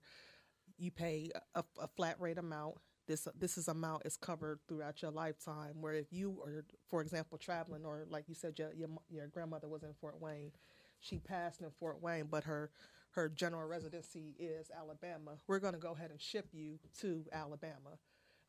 you 0.77 0.91
pay 0.91 1.31
a, 1.55 1.63
a 1.81 1.87
flat 1.87 2.17
rate 2.19 2.37
amount. 2.37 2.75
This, 3.07 3.27
this 3.39 3.57
is 3.57 3.67
amount 3.67 4.05
is 4.05 4.15
covered 4.15 4.59
throughout 4.67 5.01
your 5.01 5.09
lifetime. 5.09 5.81
Where 5.81 5.95
if 5.95 6.13
you 6.13 6.39
are, 6.45 6.63
for 6.87 7.01
example, 7.01 7.39
traveling 7.39 7.83
or 7.83 8.05
like 8.11 8.25
you 8.29 8.35
said, 8.35 8.59
your, 8.59 8.71
your, 8.75 8.89
your 9.09 9.25
grandmother 9.27 9.67
was 9.67 9.81
in 9.81 9.95
Fort 9.99 10.21
Wayne, 10.21 10.51
she 10.99 11.17
passed 11.17 11.61
in 11.61 11.71
Fort 11.79 11.99
Wayne, 12.03 12.27
but 12.29 12.43
her, 12.43 12.69
her 13.11 13.29
general 13.29 13.67
residency 13.67 14.35
is 14.39 14.69
Alabama. 14.77 15.31
We're 15.47 15.59
going 15.59 15.73
to 15.73 15.79
go 15.79 15.91
ahead 15.91 16.11
and 16.11 16.21
ship 16.21 16.47
you 16.53 16.79
to 17.01 17.25
Alabama 17.31 17.97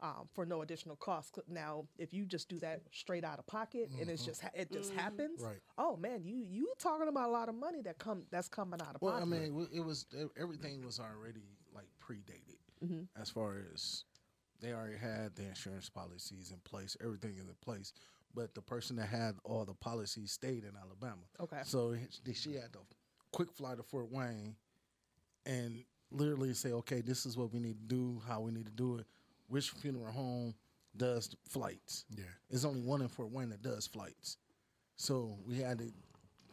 um, 0.02 0.28
for 0.34 0.44
no 0.46 0.62
additional 0.62 0.96
cost. 0.96 1.38
Now, 1.48 1.86
if 1.98 2.12
you 2.14 2.24
just 2.24 2.48
do 2.48 2.58
that 2.60 2.82
straight 2.92 3.24
out 3.24 3.38
of 3.38 3.46
pocket 3.46 3.90
and 4.00 4.08
it's 4.10 4.24
just 4.24 4.42
it 4.54 4.70
just 4.72 4.92
happens, 4.94 5.40
Right. 5.42 5.58
Oh 5.78 5.96
man, 5.96 6.22
you 6.24 6.44
you 6.48 6.68
talking 6.78 7.08
about 7.08 7.28
a 7.28 7.32
lot 7.32 7.48
of 7.48 7.54
money 7.54 7.82
that 7.82 7.98
come 7.98 8.24
that's 8.30 8.48
coming 8.48 8.80
out 8.80 8.94
of 8.94 9.02
Well, 9.02 9.12
pocket. 9.14 9.22
I 9.26 9.26
mean, 9.28 9.68
it 9.72 9.80
was 9.84 10.06
everything 10.38 10.84
was 10.84 11.00
already 11.00 11.44
like 11.74 11.88
predated 12.02 12.56
Mm-hmm. 12.84 13.20
as 13.20 13.28
far 13.28 13.56
as 13.74 14.04
they 14.62 14.72
already 14.72 14.96
had 14.96 15.36
the 15.36 15.44
insurance 15.44 15.90
policies 15.90 16.50
in 16.50 16.56
place. 16.64 16.96
Everything 17.04 17.34
is 17.36 17.46
in 17.46 17.54
place, 17.62 17.92
but 18.34 18.54
the 18.54 18.62
person 18.62 18.96
that 18.96 19.08
had 19.08 19.36
all 19.44 19.66
the 19.66 19.74
policies 19.74 20.32
stayed 20.32 20.64
in 20.64 20.72
Alabama. 20.82 21.20
Okay. 21.40 21.60
so 21.64 21.92
he- 21.92 22.32
she 22.32 22.54
had 22.54 22.72
to 22.72 22.78
quick 23.32 23.52
fly 23.52 23.75
to 23.75 23.82
Fort 23.82 24.10
Wayne 24.10 24.54
and 25.46 25.84
literally 26.10 26.54
say, 26.54 26.72
"Okay, 26.72 27.00
this 27.00 27.26
is 27.26 27.37
what 27.37 27.52
we 27.52 27.60
need 27.60 27.78
to 27.78 27.94
do. 27.94 28.20
How 28.26 28.40
we 28.40 28.52
need 28.52 28.66
to 28.66 28.72
do 28.72 28.96
it. 28.99 29.06
Which 29.49 29.70
funeral 29.70 30.12
home 30.12 30.54
does 30.96 31.34
flights? 31.49 32.04
Yeah. 32.16 32.25
There's 32.49 32.64
only 32.64 32.80
one 32.80 33.02
in 33.02 33.08
Fort 33.08 33.30
Wayne 33.30 33.50
that 33.50 33.62
does 33.62 33.87
flights. 33.87 34.37
So 34.96 35.38
we 35.46 35.58
had 35.58 35.78
to 35.78 35.92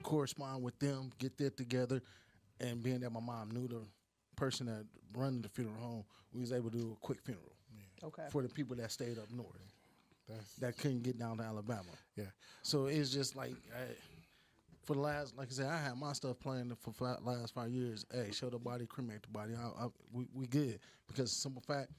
correspond 0.04 0.64
with 0.64 0.78
them, 0.80 1.12
get 1.20 1.38
that 1.38 1.58
together, 1.58 2.02
and 2.60 2.82
being 2.82 3.00
that 3.02 3.12
my 3.12 3.20
mom 3.20 3.52
knew 3.52 3.68
the 3.68 3.82
person 4.36 4.68
that 4.68 4.86
run 5.14 5.42
the 5.42 5.50
funeral 5.50 5.82
home, 5.82 6.06
we 6.34 6.42
was 6.42 6.52
able 6.54 6.70
to 6.70 6.78
do 6.78 6.92
a 6.92 7.06
quick 7.06 7.20
funeral 7.24 7.58
okay. 8.04 8.24
for 8.32 8.42
the 8.42 8.50
people 8.50 8.76
that 8.76 8.92
stayed 8.92 9.18
up 9.18 9.30
north 9.32 9.48
That's 10.28 10.54
that 10.56 10.78
couldn't 10.78 11.04
get 11.04 11.18
down 11.18 11.38
to 11.38 11.44
Alabama. 11.44 11.84
yeah. 12.16 12.26
So 12.62 12.86
it's 12.86 13.10
just 13.10 13.36
like 13.36 13.56
I, 13.76 13.84
for 14.88 14.94
the 14.94 15.02
last, 15.02 15.38
like 15.38 15.50
I 15.50 15.52
said, 15.52 15.68
I 15.68 15.78
had 15.78 15.98
my 15.98 16.14
stuff 16.14 16.40
planned 16.40 16.74
for 16.80 16.94
the 16.98 17.18
last 17.22 17.54
five 17.54 17.70
years. 17.70 18.06
Hey, 18.12 18.32
show 18.32 18.50
the 18.50 18.58
body, 18.58 18.86
cremate 18.86 19.22
the 19.22 19.28
body. 19.28 19.54
I, 19.54 19.84
I, 19.84 19.88
we 20.14 20.28
we 20.34 20.48
good 20.48 20.80
because 21.08 21.32
simple 21.32 21.62
fact 21.62 21.92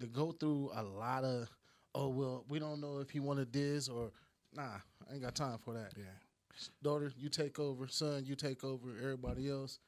to 0.00 0.06
go 0.06 0.32
through 0.32 0.70
a 0.74 0.82
lot 0.82 1.24
of 1.24 1.48
oh 1.94 2.08
well, 2.08 2.44
we 2.48 2.58
don't 2.58 2.80
know 2.80 2.98
if 2.98 3.10
he 3.10 3.18
wanted 3.18 3.50
this 3.52 3.88
or 3.88 4.10
nah. 4.54 4.76
I 5.10 5.14
ain't 5.14 5.22
got 5.22 5.34
time 5.34 5.58
for 5.58 5.72
that. 5.74 5.94
Yeah. 5.96 6.04
Daughter, 6.82 7.10
you 7.18 7.30
take 7.30 7.58
over. 7.58 7.88
Son, 7.88 8.24
you 8.26 8.34
take 8.34 8.62
over. 8.62 8.90
Everybody 9.00 9.50
else, 9.50 9.78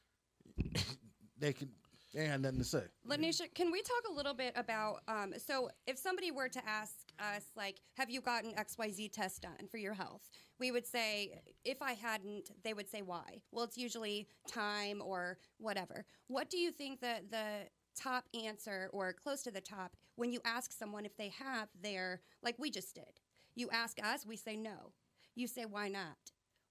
they 1.39 1.53
can. 1.53 1.69
They 2.15 2.21
ain't 2.21 2.31
had 2.31 2.41
nothing 2.43 2.59
to 2.59 2.63
say. 2.63 2.83
Laneisha, 3.05 3.53
can 3.53 3.71
we 3.71 3.81
talk 3.81 4.09
a 4.09 4.13
little 4.13 4.33
bit 4.33 4.53
about? 4.55 5.01
Um, 5.09 5.33
so, 5.37 5.69
if 5.85 5.97
somebody 5.97 6.31
were 6.31 6.47
to 6.47 6.61
ask 6.65 6.93
us, 7.19 7.43
like, 7.57 7.81
have 7.97 8.09
you 8.09 8.21
gotten 8.21 8.53
XYZ 8.53 9.11
test 9.11 9.41
done 9.41 9.67
for 9.69 9.77
your 9.77 9.93
health? 9.93 10.29
We 10.57 10.71
would 10.71 10.87
say, 10.87 11.41
if 11.65 11.81
I 11.81 11.91
hadn't, 11.91 12.51
they 12.63 12.73
would 12.73 12.89
say, 12.89 13.01
why? 13.01 13.41
Well, 13.51 13.65
it's 13.65 13.77
usually 13.77 14.29
time 14.47 15.01
or 15.05 15.39
whatever. 15.57 16.05
What 16.27 16.49
do 16.49 16.57
you 16.57 16.71
think 16.71 17.01
that 17.01 17.31
the 17.31 17.67
top 18.01 18.23
answer 18.33 18.89
or 18.93 19.11
close 19.11 19.43
to 19.43 19.51
the 19.51 19.59
top 19.59 19.97
when 20.15 20.31
you 20.31 20.39
ask 20.45 20.71
someone 20.71 21.05
if 21.05 21.17
they 21.17 21.33
have 21.37 21.67
their, 21.81 22.21
like 22.41 22.55
we 22.57 22.71
just 22.71 22.95
did? 22.95 23.19
You 23.55 23.69
ask 23.73 23.97
us, 24.01 24.25
we 24.25 24.37
say 24.37 24.55
no. 24.55 24.93
You 25.35 25.47
say, 25.47 25.65
why 25.65 25.89
not? 25.89 26.15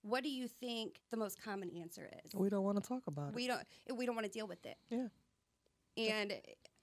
What 0.01 0.23
do 0.23 0.31
you 0.31 0.49
think 0.49 1.01
the 1.11 1.17
most 1.19 1.43
common 1.43 1.71
answer 1.81 2.11
is? 2.25 2.35
We 2.35 2.49
don't 2.49 2.63
want 2.63 2.83
to 2.83 2.87
talk 2.87 3.03
about 3.07 3.31
it. 3.31 3.35
We 3.35 3.47
don't. 3.47 3.63
We 3.95 4.05
don't 4.05 4.15
want 4.15 4.27
to 4.27 4.33
deal 4.33 4.47
with 4.47 4.65
it. 4.67 4.77
Yeah. 4.91 5.09
And 5.97 6.35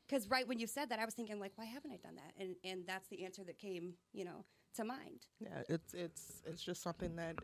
because 0.08 0.30
right 0.30 0.48
when 0.48 0.60
you 0.60 0.68
said 0.68 0.90
that, 0.90 1.00
I 1.00 1.06
was 1.06 1.14
thinking 1.14 1.40
like, 1.40 1.54
why 1.56 1.66
haven't 1.66 1.92
I 1.92 1.98
done 1.98 2.16
that? 2.16 2.34
And 2.42 2.56
and 2.64 2.84
that's 2.88 3.08
the 3.08 3.24
answer 3.24 3.44
that 3.46 3.58
came, 3.58 3.94
you 4.14 4.26
know, 4.26 4.46
to 4.76 4.84
mind. 4.84 5.26
Yeah, 5.40 5.64
it's 5.70 5.94
it's 5.94 6.42
it's 6.46 6.64
just 6.64 6.82
something 6.82 7.16
that 7.16 7.36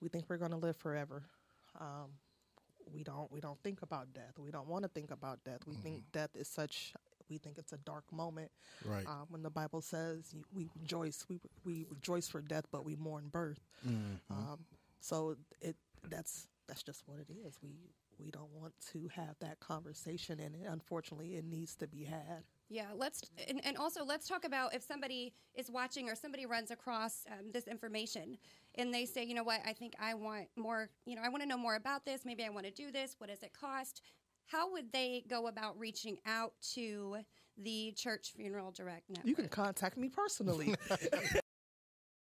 we 0.00 0.08
think 0.08 0.24
we're 0.28 0.38
going 0.38 0.50
to 0.50 0.56
live 0.56 0.76
forever. 0.76 1.24
Um, 1.80 2.10
we 2.92 3.02
don't 3.02 3.30
we 3.32 3.40
don't 3.40 3.58
think 3.62 3.82
about 3.82 4.12
death. 4.12 4.38
We 4.38 4.50
don't 4.50 4.68
want 4.68 4.84
to 4.84 4.88
think 4.88 5.10
about 5.10 5.42
death. 5.44 5.60
We 5.66 5.74
think 5.74 6.02
death 6.12 6.30
is 6.34 6.48
such. 6.48 6.92
We 7.30 7.38
think 7.38 7.56
it's 7.56 7.72
a 7.72 7.78
dark 7.78 8.04
moment. 8.12 8.50
Right. 8.84 9.06
Um, 9.06 9.26
when 9.30 9.42
the 9.42 9.50
Bible 9.50 9.80
says 9.80 10.34
we 10.52 10.68
rejoice, 10.78 11.24
we 11.28 11.40
we 11.64 11.86
rejoice 11.88 12.28
for 12.28 12.42
death, 12.42 12.64
but 12.70 12.84
we 12.84 12.96
mourn 12.96 13.28
birth. 13.32 13.60
Um, 13.86 14.58
so 15.00 15.36
it 15.60 15.76
that's 16.08 16.48
that's 16.68 16.82
just 16.82 17.02
what 17.06 17.18
it 17.18 17.28
is. 17.46 17.58
We 17.62 17.70
we 18.18 18.30
don't 18.30 18.52
want 18.52 18.74
to 18.92 19.08
have 19.14 19.36
that 19.40 19.60
conversation, 19.60 20.40
and 20.40 20.54
unfortunately, 20.66 21.36
it 21.36 21.44
needs 21.44 21.74
to 21.76 21.86
be 21.86 22.04
had. 22.04 22.44
Yeah, 22.68 22.86
let's 22.96 23.22
and, 23.46 23.60
and 23.64 23.76
also 23.76 24.04
let's 24.04 24.26
talk 24.26 24.44
about 24.44 24.74
if 24.74 24.82
somebody 24.82 25.34
is 25.54 25.70
watching 25.70 26.08
or 26.08 26.14
somebody 26.14 26.46
runs 26.46 26.70
across 26.70 27.24
um, 27.30 27.50
this 27.52 27.66
information 27.66 28.38
and 28.76 28.92
they 28.92 29.04
say, 29.04 29.22
you 29.22 29.34
know 29.34 29.44
what, 29.44 29.60
I 29.66 29.72
think 29.72 29.94
I 30.00 30.14
want 30.14 30.48
more. 30.56 30.88
You 31.06 31.16
know, 31.16 31.22
I 31.22 31.28
want 31.28 31.42
to 31.42 31.48
know 31.48 31.58
more 31.58 31.76
about 31.76 32.04
this. 32.04 32.24
Maybe 32.24 32.44
I 32.44 32.48
want 32.48 32.66
to 32.66 32.72
do 32.72 32.90
this. 32.90 33.16
What 33.18 33.30
does 33.30 33.42
it 33.42 33.52
cost? 33.52 34.02
How 34.46 34.70
would 34.72 34.92
they 34.92 35.24
go 35.28 35.46
about 35.46 35.78
reaching 35.78 36.18
out 36.26 36.52
to 36.74 37.18
the 37.56 37.92
Church 37.96 38.32
Funeral 38.34 38.72
Direct 38.72 39.08
Network? 39.08 39.26
You 39.26 39.34
can 39.34 39.48
contact 39.48 39.96
me 39.96 40.08
personally. 40.08 40.74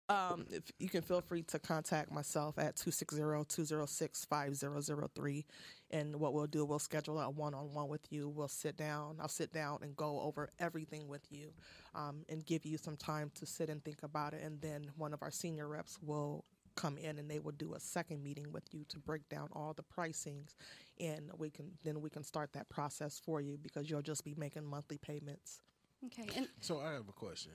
um, 0.10 0.46
if 0.50 0.64
you 0.80 0.90
can 0.90 1.04
feel 1.04 1.22
free 1.22 1.44
to 1.44 1.60
contact 1.60 2.12
myself 2.12 2.58
at 2.58 2.76
260-206-5003 2.76 5.46
and 5.92 6.16
what 6.16 6.34
we'll 6.34 6.48
do 6.48 6.66
we'll 6.66 6.80
schedule 6.80 7.20
a 7.20 7.30
one-on-one 7.30 7.88
with 7.88 8.12
you. 8.12 8.28
We'll 8.28 8.48
sit 8.48 8.76
down 8.76 9.18
i'll 9.20 9.28
sit 9.28 9.54
down 9.54 9.80
and 9.82 9.96
go 9.96 10.20
over 10.22 10.50
everything 10.60 11.08
with 11.08 11.26
you 11.30 11.52
um, 11.96 12.26
and 12.28 12.46
give 12.46 12.66
you 12.66 12.78
some 12.78 12.98
time 12.98 13.32
to 13.36 13.46
sit 13.46 13.70
and 13.70 13.84
think 13.84 14.04
about 14.04 14.34
it. 14.34 14.42
And 14.44 14.62
then 14.62 14.92
one 14.98 15.14
of 15.14 15.22
our 15.22 15.32
senior 15.32 15.68
reps 15.68 15.98
will 16.02 16.44
come 16.76 16.98
in 16.98 17.20
and 17.20 17.30
they 17.30 17.40
will 17.40 17.52
do 17.52 17.74
a 17.74 17.80
second 17.80 18.24
meeting 18.24 18.52
with 18.52 18.74
you 18.74 18.86
to 18.90 19.00
break 19.00 19.28
down 19.30 19.50
all 19.54 19.74
the 19.74 19.84
pricings. 19.84 20.56
And 21.00 21.32
we 21.38 21.50
can 21.50 21.72
then 21.84 22.02
we 22.02 22.10
can 22.10 22.24
start 22.24 22.54
that 22.54 22.70
process 22.70 23.22
for 23.24 23.42
you 23.42 23.58
because 23.62 23.90
you'll 23.90 24.02
just 24.02 24.24
be 24.24 24.34
making 24.36 24.66
monthly 24.66 24.98
payments. 24.98 25.62
Okay, 26.06 26.28
and 26.38 26.48
So 26.62 26.80
I 26.80 26.94
have 26.94 27.10
a 27.10 27.14
question. 27.14 27.52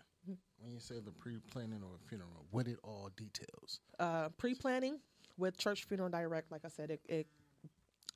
When 0.64 0.73
you 0.73 0.80
say 0.80 0.94
the 0.99 1.11
pre-planning 1.11 1.83
a 1.83 2.09
funeral, 2.09 2.47
what 2.50 2.66
it 2.66 2.78
all 2.83 3.11
details? 3.16 3.80
uh, 4.00 4.30
pre-planning 4.38 4.99
with 5.37 5.59
Church 5.59 5.85
Funeral 5.85 6.09
Direct, 6.09 6.50
like 6.50 6.64
I 6.64 6.68
said, 6.68 6.90
it, 6.90 7.00
it 7.06 7.26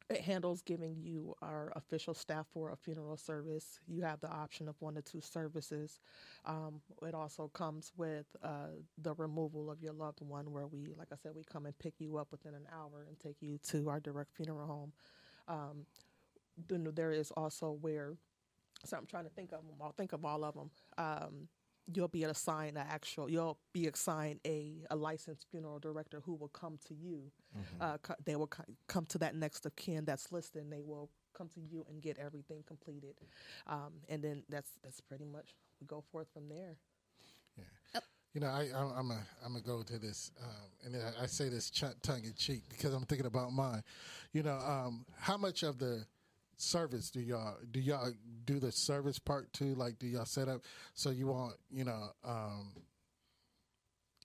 it 0.09 0.23
handles 0.23 0.62
giving 0.62 0.97
you 1.02 1.35
our 1.43 1.71
official 1.76 2.14
staff 2.14 2.47
for 2.55 2.71
a 2.71 2.76
funeral 2.76 3.19
service. 3.19 3.78
You 3.87 4.00
have 4.00 4.21
the 4.21 4.31
option 4.31 4.67
of 4.67 4.75
one 4.81 4.95
to 4.95 5.02
two 5.02 5.21
services. 5.21 6.00
Um, 6.47 6.81
it 7.02 7.14
also 7.14 7.49
comes 7.49 7.93
with 7.99 8.25
uh, 8.43 8.69
the 8.97 9.12
removal 9.12 9.71
of 9.71 9.83
your 9.83 9.93
loved 9.93 10.23
one, 10.23 10.50
where 10.50 10.67
we, 10.67 10.95
like 10.97 11.09
I 11.12 11.17
said, 11.23 11.33
we 11.37 11.45
come 11.45 11.67
and 11.67 11.78
pick 11.78 11.93
you 11.99 12.17
up 12.17 12.28
within 12.31 12.55
an 12.55 12.67
hour 12.73 13.05
and 13.07 13.21
take 13.21 13.37
you 13.43 13.59
to 13.69 13.90
our 13.90 14.00
direct 14.00 14.33
funeral 14.35 14.67
home. 14.67 14.93
Um, 15.47 15.85
then 16.69 16.90
there 16.95 17.12
is 17.12 17.31
also 17.33 17.73
where, 17.83 18.14
so 18.87 18.97
I'm 18.97 19.05
trying 19.05 19.25
to 19.25 19.31
think 19.31 19.52
of 19.52 19.59
them. 19.59 19.75
I'll 19.83 19.93
think 19.93 20.14
of 20.14 20.25
all 20.25 20.43
of 20.43 20.55
them. 20.55 20.71
Um, 20.97 21.49
you'll 21.95 22.09
be 22.09 22.25
assigned 22.25 22.76
an 22.76 22.87
actual 22.88 23.30
you'll 23.30 23.59
be 23.73 23.87
assigned 23.87 24.40
a, 24.47 24.85
a 24.90 24.97
licensed 24.97 25.47
funeral 25.50 25.78
director 25.78 26.21
who 26.25 26.35
will 26.35 26.49
come 26.49 26.78
to 26.87 26.95
you. 26.95 27.30
Uh, 27.80 27.99
co- 27.99 28.14
they 28.25 28.37
will 28.37 28.47
co- 28.49 28.64
come 28.88 29.07
to 29.07 29.18
that 29.18 29.35
next 29.35 29.66
of 29.66 29.75
kin 29.76 30.04
that's 30.04 30.30
listed 30.33 30.62
and 30.62 30.73
they 30.73 30.80
will 30.80 31.11
come 31.35 31.49
to 31.49 31.61
you 31.61 31.85
and 31.88 32.02
get 32.02 32.18
everything 32.18 32.62
completed. 32.66 33.14
Um, 33.66 33.95
and 34.09 34.23
then 34.23 34.42
that's 34.49 34.71
that's 34.83 35.00
pretty 35.00 35.25
much 35.25 35.54
we 35.80 35.87
go 35.87 36.02
forth 36.12 36.28
from 36.33 36.49
there. 36.49 36.76
Yeah, 37.95 38.00
You 38.35 38.40
know, 38.40 38.49
I, 38.49 38.68
I, 38.75 38.99
I'm 38.99 39.11
a, 39.11 39.21
I'm 39.45 39.52
gonna 39.54 39.64
go 39.64 39.83
to 39.83 39.99
this, 39.99 40.30
um, 40.42 40.71
and 40.85 40.95
then 40.95 41.02
I, 41.18 41.25
I 41.25 41.26
say 41.26 41.49
this 41.49 41.71
ch- 41.71 41.85
tongue 42.02 42.25
in 42.25 42.35
cheek 42.37 42.62
because 42.68 42.92
I'm 42.95 43.04
thinking 43.04 43.26
about 43.26 43.52
mine. 43.52 43.83
You 44.33 44.42
know, 44.42 44.59
um, 44.59 45.04
how 45.18 45.37
much 45.37 45.62
of 45.62 45.78
the 45.78 46.04
service 46.61 47.11
do 47.11 47.21
y'all 47.21 47.57
do 47.71 47.81
y'all 47.81 48.12
do 48.45 48.59
the 48.59 48.73
service 48.73 49.19
part 49.19 49.53
too? 49.53 49.75
Like, 49.75 49.99
do 49.99 50.07
y'all 50.07 50.25
set 50.25 50.49
up 50.49 50.62
so 50.95 51.11
you 51.11 51.29
want 51.29 51.55
you 51.71 51.85
know, 51.85 52.09
um 52.25 52.73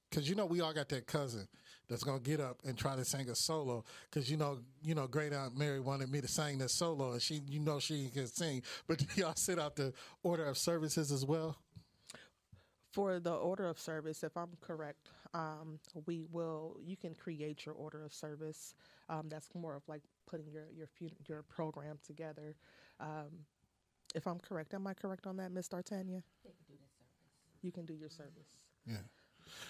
because 0.10 0.30
you 0.30 0.36
know 0.36 0.46
we 0.46 0.62
all 0.62 0.74
got 0.74 0.90
that 0.90 1.08
cousin 1.08 1.48
that's 1.90 2.04
gonna 2.04 2.20
get 2.20 2.40
up 2.40 2.60
and 2.66 2.78
try 2.78 2.96
to 2.96 3.04
sing 3.04 3.30
a 3.30 3.36
solo 3.36 3.84
because 4.10 4.30
you 4.30 4.38
know 4.38 4.60
you 4.84 4.96
know 4.96 5.08
great 5.08 5.34
aunt 5.34 5.58
Mary 5.58 5.80
wanted 5.80 6.12
me 6.12 6.22
to 6.22 6.28
sing 6.28 6.58
this 6.58 6.74
solo 6.74 7.14
and 7.14 7.22
she 7.22 7.42
you 7.48 7.60
know 7.60 7.80
she 7.80 8.10
can 8.14 8.28
sing, 8.28 8.62
but 8.88 8.98
do 9.00 9.06
y'all 9.16 9.36
set 9.36 9.60
out 9.60 9.76
the 9.76 9.94
order 10.24 10.46
of 10.46 10.58
services 10.58 11.12
as 11.12 11.26
well? 11.26 11.58
for 12.94 13.20
the 13.20 13.34
order 13.34 13.68
of 13.68 13.80
service 13.80 14.24
if 14.24 14.38
i'm 14.38 14.52
correct 14.62 15.10
um, 15.34 15.80
we 16.06 16.24
will 16.32 16.78
you 16.86 16.96
can 16.96 17.16
create 17.16 17.66
your 17.66 17.74
order 17.74 18.06
of 18.06 18.14
service 18.14 18.76
um, 19.10 19.28
that's 19.30 19.50
more 19.56 19.76
of 19.76 19.82
like 19.88 20.04
putting 20.26 20.48
your 20.52 20.66
your 20.76 20.88
your 21.28 21.44
program 21.44 21.98
together. 22.06 22.56
Um, 23.00 23.46
if 24.16 24.28
i'm 24.28 24.40
correct 24.40 24.74
am 24.76 24.86
i 24.86 24.94
correct 24.94 25.26
on 25.26 25.38
that 25.38 25.52
miss 25.52 25.68
d'artagnan? 25.68 26.24
You 27.62 27.72
can 27.72 27.86
do 27.86 27.94
your 27.94 28.10
service. 28.10 28.58
Yeah, 28.86 28.98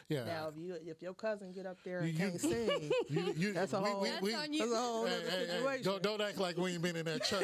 yeah. 0.10 0.24
now 0.25 0.48
if 0.50 0.57
you 0.57 0.75
if 0.86 1.01
your 1.01 1.13
cousin 1.13 1.51
get 1.51 1.65
up 1.65 1.77
there 1.86 2.00
and 2.00 2.10
you- 2.10 2.17
can't 2.17 2.39
sing 2.41 2.91
You, 3.10 3.33
you, 3.38 3.53
That's 3.53 3.74
a 3.74 3.81
we, 3.81 3.89
whole- 3.89 4.01
we, 4.01 4.10
That's 4.10 4.22
we, 4.22 4.33
on 4.33 4.51
that's 4.51 4.72
a 4.72 4.75
whole 4.75 5.05
Hey, 5.05 5.13
other 5.13 5.29
hey, 5.29 5.38
hey, 5.38 5.45
situation. 5.48 5.83
don't 5.86 6.03
don't 6.03 6.22
act 6.22 6.38
like 6.39 6.57
we 6.57 6.72
ain't 6.74 6.81
been 6.81 6.95
in 6.95 7.05
that 7.05 7.24
church. 7.24 7.43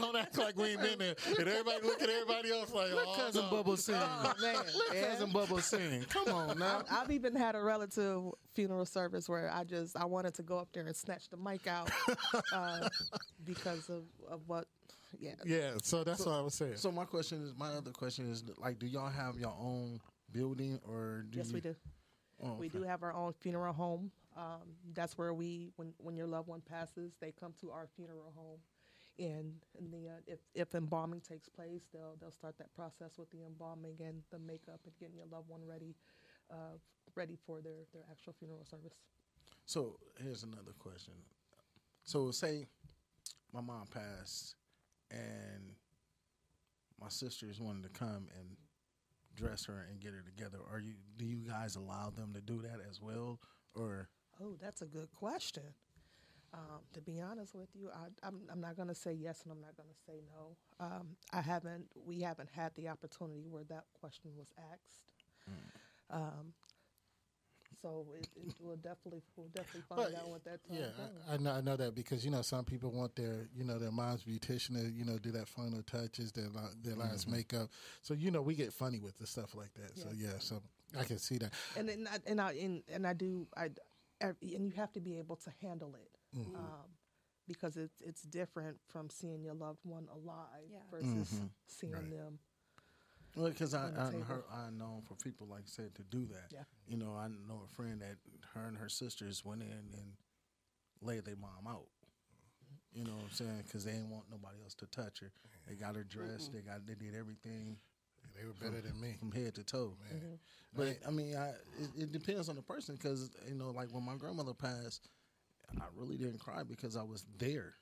Don't 0.00 0.16
act 0.16 0.38
like 0.38 0.56
we 0.56 0.64
ain't 0.70 0.80
been 0.80 0.98
there. 0.98 1.14
And 1.38 1.48
everybody 1.48 1.86
look 1.86 2.02
at 2.02 2.08
everybody 2.08 2.50
else 2.52 2.72
like, 2.72 2.92
Let 2.92 3.06
oh, 3.06 3.14
cousin 3.16 3.42
no. 3.44 3.50
Bubble 3.50 3.76
sing. 3.76 3.94
Oh, 4.00 4.32
man. 4.40 4.54
Let 4.56 4.94
Yeah. 4.96 5.06
cousin 5.12 5.30
Bubble 5.30 5.58
sing. 5.60 6.04
Come 6.08 6.28
on 6.28 6.58
now. 6.58 6.82
I've, 6.90 7.04
I've 7.04 7.10
even 7.10 7.34
had 7.34 7.54
a 7.54 7.62
relative 7.62 8.22
funeral 8.54 8.84
service 8.86 9.28
where 9.28 9.50
I 9.52 9.64
just 9.64 9.96
I 9.96 10.04
wanted 10.04 10.34
to 10.34 10.42
go 10.42 10.58
up 10.58 10.68
there 10.72 10.84
and 10.86 10.96
snatch 10.96 11.28
the 11.28 11.36
mic 11.36 11.66
out 11.66 11.90
uh, 12.52 12.88
because 13.44 13.88
of, 13.88 14.04
of 14.30 14.40
what 14.46 14.66
yeah 15.18 15.32
Yeah, 15.44 15.72
so 15.82 16.04
that's 16.04 16.24
what 16.24 16.34
I 16.34 16.40
was 16.40 16.54
saying. 16.54 16.76
So 16.76 16.92
my 16.92 17.04
question 17.04 17.42
is, 17.44 17.54
my 17.56 17.68
other 17.72 17.90
question 17.90 18.30
is, 18.30 18.44
like, 18.58 18.78
do 18.78 18.86
y'all 18.86 19.08
have 19.10 19.36
your 19.38 19.54
own 19.60 20.00
building 20.32 20.78
or 20.88 21.24
do 21.30 21.38
yes 21.38 21.48
you? 21.48 21.54
we 21.54 21.60
do 21.60 21.74
Oh, 22.42 22.54
we 22.54 22.68
okay. 22.68 22.78
do 22.78 22.84
have 22.84 23.02
our 23.02 23.12
own 23.12 23.34
funeral 23.34 23.74
home 23.74 24.10
um, 24.36 24.62
that's 24.94 25.18
where 25.18 25.34
we 25.34 25.72
when 25.76 25.92
when 25.98 26.16
your 26.16 26.26
loved 26.26 26.48
one 26.48 26.60
passes 26.62 27.12
they 27.20 27.32
come 27.32 27.52
to 27.60 27.70
our 27.70 27.86
funeral 27.96 28.32
home 28.34 28.60
and, 29.20 29.52
and 29.78 29.92
the 29.92 30.08
uh, 30.08 30.20
if 30.26 30.40
if 30.54 30.74
embalming 30.74 31.20
takes 31.20 31.48
place 31.48 31.82
they'll 31.92 32.16
they'll 32.20 32.32
start 32.32 32.56
that 32.58 32.74
process 32.74 33.18
with 33.18 33.30
the 33.30 33.44
embalming 33.46 33.96
and 34.00 34.22
the 34.32 34.38
makeup 34.40 34.80
and 34.86 34.94
getting 34.98 35.16
your 35.16 35.26
loved 35.30 35.48
one 35.48 35.60
ready 35.66 35.94
uh, 36.50 36.76
ready 37.16 37.36
for 37.46 37.60
their 37.62 37.84
their 37.92 38.04
actual 38.10 38.32
funeral 38.38 38.64
service 38.64 38.94
So 39.66 39.98
here's 40.22 40.42
another 40.42 40.72
question. 40.78 41.14
So 42.04 42.30
say 42.32 42.66
my 43.52 43.60
mom 43.60 43.86
passed 43.92 44.56
and 45.10 45.74
my 47.00 47.08
sisters 47.08 47.60
wanted 47.60 47.84
to 47.84 47.90
come 47.90 48.28
and 48.38 48.56
dress 49.36 49.64
her 49.66 49.86
and 49.90 50.00
get 50.00 50.12
her 50.12 50.22
together. 50.22 50.58
Are 50.72 50.80
you 50.80 50.94
do 51.16 51.24
you 51.26 51.38
guys 51.48 51.76
allow 51.76 52.10
them 52.10 52.32
to 52.34 52.40
do 52.40 52.62
that 52.62 52.80
as 52.88 53.00
well? 53.00 53.40
Or 53.74 54.08
Oh, 54.42 54.56
that's 54.60 54.82
a 54.82 54.86
good 54.86 55.12
question. 55.12 55.62
Um, 56.52 56.80
to 56.94 57.00
be 57.00 57.20
honest 57.20 57.54
with 57.54 57.68
you, 57.74 57.90
I, 57.94 58.26
I'm, 58.26 58.40
I'm 58.50 58.60
not 58.60 58.74
going 58.76 58.88
to 58.88 58.94
say 58.94 59.12
yes 59.12 59.42
and 59.44 59.52
I'm 59.52 59.60
not 59.60 59.76
going 59.76 59.88
to 59.88 60.00
say 60.06 60.20
no. 60.34 60.56
Um, 60.84 61.16
I 61.32 61.40
haven't. 61.42 61.86
We 62.04 62.20
haven't 62.22 62.48
had 62.50 62.74
the 62.74 62.88
opportunity 62.88 63.46
where 63.48 63.64
that 63.64 63.84
question 63.94 64.32
was 64.36 64.48
asked. 64.72 65.04
Um, 66.10 66.54
So 67.82 68.04
it, 68.18 68.28
it 68.36 68.54
will 68.60 68.76
definitely 68.76 69.22
we'll 69.36 69.46
definitely 69.48 69.82
find 69.88 70.12
But, 70.12 70.18
out 70.20 70.28
what 70.28 70.44
that 70.44 70.64
time 70.68 70.76
Yeah. 70.78 71.30
I, 71.30 71.34
I 71.34 71.36
know. 71.36 71.52
I 71.52 71.60
know 71.60 71.76
that 71.76 71.94
because 71.94 72.24
you 72.24 72.30
know 72.30 72.42
some 72.42 72.64
people 72.64 72.90
want 72.90 73.14
their 73.14 73.48
you 73.56 73.64
know 73.64 73.78
their 73.78 73.92
mom's 73.92 74.24
beautician 74.24 74.74
to 74.74 74.90
you 74.90 75.04
know 75.04 75.18
do 75.18 75.30
that 75.32 75.48
final 75.48 75.82
touches, 75.82 76.32
their 76.32 76.48
la- 76.48 76.74
their 76.82 76.96
last 76.96 77.28
makeup. 77.28 77.68
So 78.02 78.14
you 78.14 78.30
know 78.30 78.42
we 78.42 78.54
get 78.54 78.72
funny 78.72 78.98
with 78.98 79.16
the 79.18 79.26
stuff 79.26 79.54
like 79.54 79.72
that. 79.74 79.96
So 79.96 80.08
yeah, 80.14 80.38
so 80.38 80.60
I 80.98 81.04
can 81.04 81.18
see 81.18 81.38
that. 81.38 81.52
and 81.76 81.88
then 81.88 82.08
I, 82.10 82.16
and 82.26 82.40
I 82.40 82.52
and, 82.52 82.82
and 82.92 83.06
I 83.06 83.12
do 83.12 83.46
I 83.56 83.70
and 84.20 84.36
you 84.42 84.70
have 84.76 84.92
to 84.92 85.00
be 85.00 85.16
able 85.18 85.36
to 85.36 85.50
handle 85.62 85.94
it 85.94 86.09
Mm-hmm. 86.36 86.56
um, 86.56 86.88
because 87.48 87.76
it's 87.76 88.00
it's 88.00 88.22
different 88.22 88.76
from 88.86 89.10
seeing 89.10 89.42
your 89.42 89.54
loved 89.54 89.80
one 89.82 90.06
alive 90.14 90.68
Yeah. 90.70 90.78
versus 90.90 91.34
mm-hmm. 91.34 91.46
seeing 91.66 92.10
them. 92.10 92.38
Well, 93.36 93.50
because 93.50 93.74
I 93.74 93.88
I 93.96 94.10
heard 94.24 94.44
I 94.52 94.70
know 94.70 95.02
for 95.06 95.14
people 95.14 95.46
like 95.48 95.60
I 95.60 95.66
said 95.66 95.94
to 95.96 96.02
do 96.02 96.26
that. 96.26 96.52
Yeah. 96.52 96.62
You 96.86 96.96
know, 96.96 97.12
I 97.16 97.28
know 97.28 97.62
a 97.64 97.74
friend 97.74 98.00
that 98.00 98.16
her 98.54 98.66
and 98.66 98.76
her 98.76 98.88
sisters 98.88 99.44
went 99.44 99.62
in 99.62 99.68
and 99.70 100.12
laid 101.00 101.24
their 101.24 101.36
mom 101.36 101.66
out. 101.68 101.86
You 102.92 103.04
know 103.04 103.12
what 103.12 103.24
I'm 103.24 103.30
saying? 103.30 103.62
Because 103.66 103.84
they 103.84 103.92
didn't 103.92 104.10
want 104.10 104.24
nobody 104.30 104.58
else 104.62 104.74
to 104.74 104.86
touch 104.86 105.20
her. 105.20 105.30
They 105.68 105.74
got 105.76 105.94
her 105.94 106.02
dressed. 106.02 106.52
They 106.52 106.60
got 106.60 106.86
they 106.86 106.94
did 106.94 107.14
everything 107.14 107.76
They 108.36 108.44
were 108.44 108.52
better 108.54 108.80
than 108.80 109.00
me. 109.00 109.14
from 109.18 109.30
head 109.32 109.54
to 109.54 109.64
toe. 109.64 109.94
Mm-hmm. 110.12 110.34
But 110.74 110.98
I 111.06 111.10
mean, 111.10 111.36
I 111.36 111.50
it, 111.50 111.90
it 111.96 112.12
depends 112.12 112.48
on 112.48 112.56
the 112.56 112.62
person 112.62 112.96
because 112.96 113.30
you 113.48 113.54
know, 113.54 113.70
like 113.70 113.88
when 113.92 114.04
my 114.04 114.16
grandmother 114.16 114.54
passed, 114.54 115.08
I 115.78 115.84
really 115.96 116.16
didn't 116.16 116.38
cry 116.38 116.62
because 116.62 116.96
I 116.96 117.02
was 117.02 117.24
there. 117.38 117.74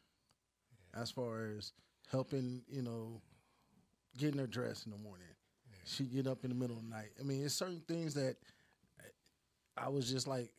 As 0.94 1.10
far 1.10 1.50
as 1.56 1.72
helping, 2.10 2.62
you 2.68 2.82
know, 2.82 3.20
getting 4.16 4.38
her 4.40 4.46
dressed 4.46 4.86
in 4.86 4.92
the 4.92 4.98
morning, 4.98 5.26
she 5.84 6.04
get 6.04 6.26
up 6.26 6.44
in 6.44 6.50
the 6.50 6.56
middle 6.56 6.76
of 6.76 6.82
the 6.82 6.88
night. 6.88 7.10
I 7.20 7.22
mean, 7.22 7.44
it's 7.44 7.54
certain 7.54 7.82
things 7.86 8.14
that 8.14 8.36
I 9.76 9.88
was 9.88 10.10
just 10.10 10.26
like, 10.26 10.50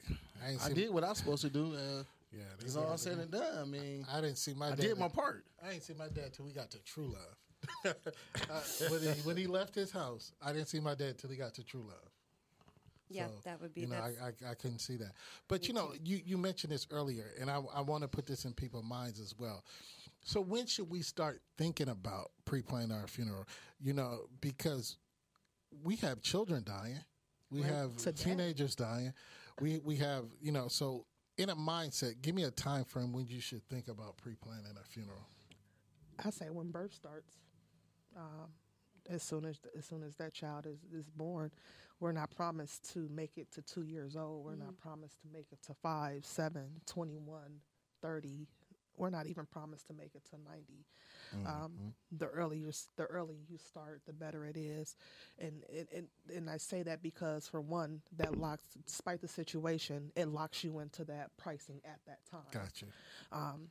I 0.43 0.55
I 0.63 0.73
did 0.73 0.91
what 0.93 1.03
I 1.03 1.09
was 1.09 1.17
supposed 1.17 1.41
to 1.41 1.49
do. 1.49 1.73
Uh, 1.75 2.03
Yeah, 2.31 2.41
it's 2.55 2.75
that's 2.75 2.75
all 2.77 2.93
I 2.93 2.95
said 2.95 3.17
and 3.17 3.31
done. 3.31 3.57
I 3.59 3.65
mean, 3.65 4.05
I 4.11 4.21
didn't 4.21 4.37
see 4.37 4.53
my. 4.53 4.67
I 4.67 4.69
dad 4.71 4.81
did 4.81 4.97
my 4.97 5.07
part. 5.07 5.45
I 5.63 5.71
didn't 5.71 5.83
see 5.83 5.93
my 5.93 6.07
dad 6.07 6.33
till 6.33 6.45
we 6.45 6.51
got 6.51 6.71
to 6.71 6.79
True 6.83 7.07
Love. 7.07 7.35
uh, 7.85 8.61
when, 8.89 9.01
he, 9.01 9.21
when 9.23 9.35
he 9.37 9.47
left 9.47 9.75
his 9.75 9.91
house, 9.91 10.31
I 10.41 10.53
didn't 10.53 10.67
see 10.69 10.79
my 10.79 10.95
dad 10.95 11.17
till 11.17 11.29
he 11.29 11.35
got 11.35 11.53
to 11.55 11.63
True 11.63 11.81
Love. 11.81 12.08
Yeah, 13.09 13.27
So, 13.27 13.33
that 13.45 13.61
would 13.61 13.73
be 13.73 13.81
You 13.81 13.87
know, 13.87 13.95
I, 13.95 14.27
I 14.47 14.51
I 14.51 14.53
couldn't 14.55 14.79
see 14.79 14.95
that. 14.97 15.13
But 15.47 15.67
you 15.67 15.73
know, 15.73 15.93
you 16.03 16.19
you 16.23 16.37
mentioned 16.37 16.71
this 16.71 16.87
earlier, 16.91 17.25
and 17.39 17.49
I 17.49 17.59
I 17.73 17.81
want 17.81 18.03
to 18.03 18.07
put 18.07 18.25
this 18.25 18.45
in 18.45 18.53
people's 18.53 18.83
minds 18.85 19.19
as 19.19 19.35
well. 19.37 19.63
So 20.23 20.41
when 20.41 20.65
should 20.67 20.89
we 20.89 21.01
start 21.01 21.41
thinking 21.57 21.89
about 21.89 22.31
pre-planning 22.45 22.91
our 22.91 23.07
funeral? 23.07 23.45
You 23.79 23.93
know, 23.93 24.27
because 24.41 24.97
we 25.83 25.95
have 25.97 26.21
children 26.21 26.63
dying, 26.63 26.99
we 27.49 27.61
Right. 27.61 27.69
have 27.71 27.95
Today. 27.95 28.23
teenagers 28.23 28.75
dying, 28.75 29.13
we 29.59 29.79
we 29.79 29.95
have 29.97 30.25
you 30.41 30.51
know. 30.51 30.67
So 30.67 31.05
in 31.37 31.49
a 31.49 31.55
mindset, 31.55 32.21
give 32.21 32.35
me 32.35 32.43
a 32.43 32.51
time 32.51 32.83
frame 32.83 33.13
when 33.13 33.27
you 33.27 33.39
should 33.39 33.63
think 33.69 33.87
about 33.87 34.17
pre-planning 34.17 34.75
a 34.79 34.83
funeral. 34.83 35.25
I 36.23 36.29
say 36.31 36.49
when 36.49 36.69
birth 36.69 36.93
starts, 36.93 37.37
um, 38.15 38.49
as 39.09 39.23
soon 39.23 39.45
as 39.45 39.59
as 39.77 39.85
soon 39.85 40.03
as 40.03 40.15
that 40.15 40.33
child 40.33 40.65
is, 40.65 40.79
is 40.93 41.09
born, 41.09 41.51
we're 41.99 42.11
not 42.11 42.29
promised 42.31 42.91
to 42.93 43.09
make 43.09 43.37
it 43.37 43.51
to 43.53 43.61
two 43.61 43.83
years 43.83 44.15
old. 44.15 44.45
We're 44.45 44.55
not 44.55 44.77
promised 44.79 45.19
to 45.21 45.27
make 45.33 45.47
it 45.51 45.61
to 45.63 45.73
five, 45.73 46.25
seven, 46.25 46.67
21, 46.85 47.41
30. 48.01 48.47
We're 48.97 49.09
not 49.09 49.27
even 49.27 49.45
promised 49.45 49.87
to 49.87 49.93
make 49.93 50.13
it 50.15 50.23
to 50.31 50.35
90. 50.37 50.85
Um, 51.47 51.71
the 52.11 52.25
earlier 52.27 52.69
the 52.97 53.05
earlier 53.05 53.37
you 53.47 53.57
start, 53.57 54.01
the 54.05 54.13
better 54.13 54.45
it 54.45 54.57
is, 54.57 54.95
and 55.37 55.63
and, 55.69 55.87
and 55.95 56.07
and 56.35 56.49
I 56.49 56.57
say 56.57 56.83
that 56.83 57.01
because 57.01 57.47
for 57.47 57.61
one, 57.61 58.01
that 58.17 58.37
locks, 58.37 58.67
despite 58.85 59.21
the 59.21 59.27
situation, 59.27 60.11
it 60.15 60.27
locks 60.27 60.63
you 60.63 60.79
into 60.79 61.05
that 61.05 61.29
pricing 61.37 61.81
at 61.85 61.99
that 62.07 62.19
time 62.29 62.41
Gotcha. 62.51 62.85
um, 63.31 63.69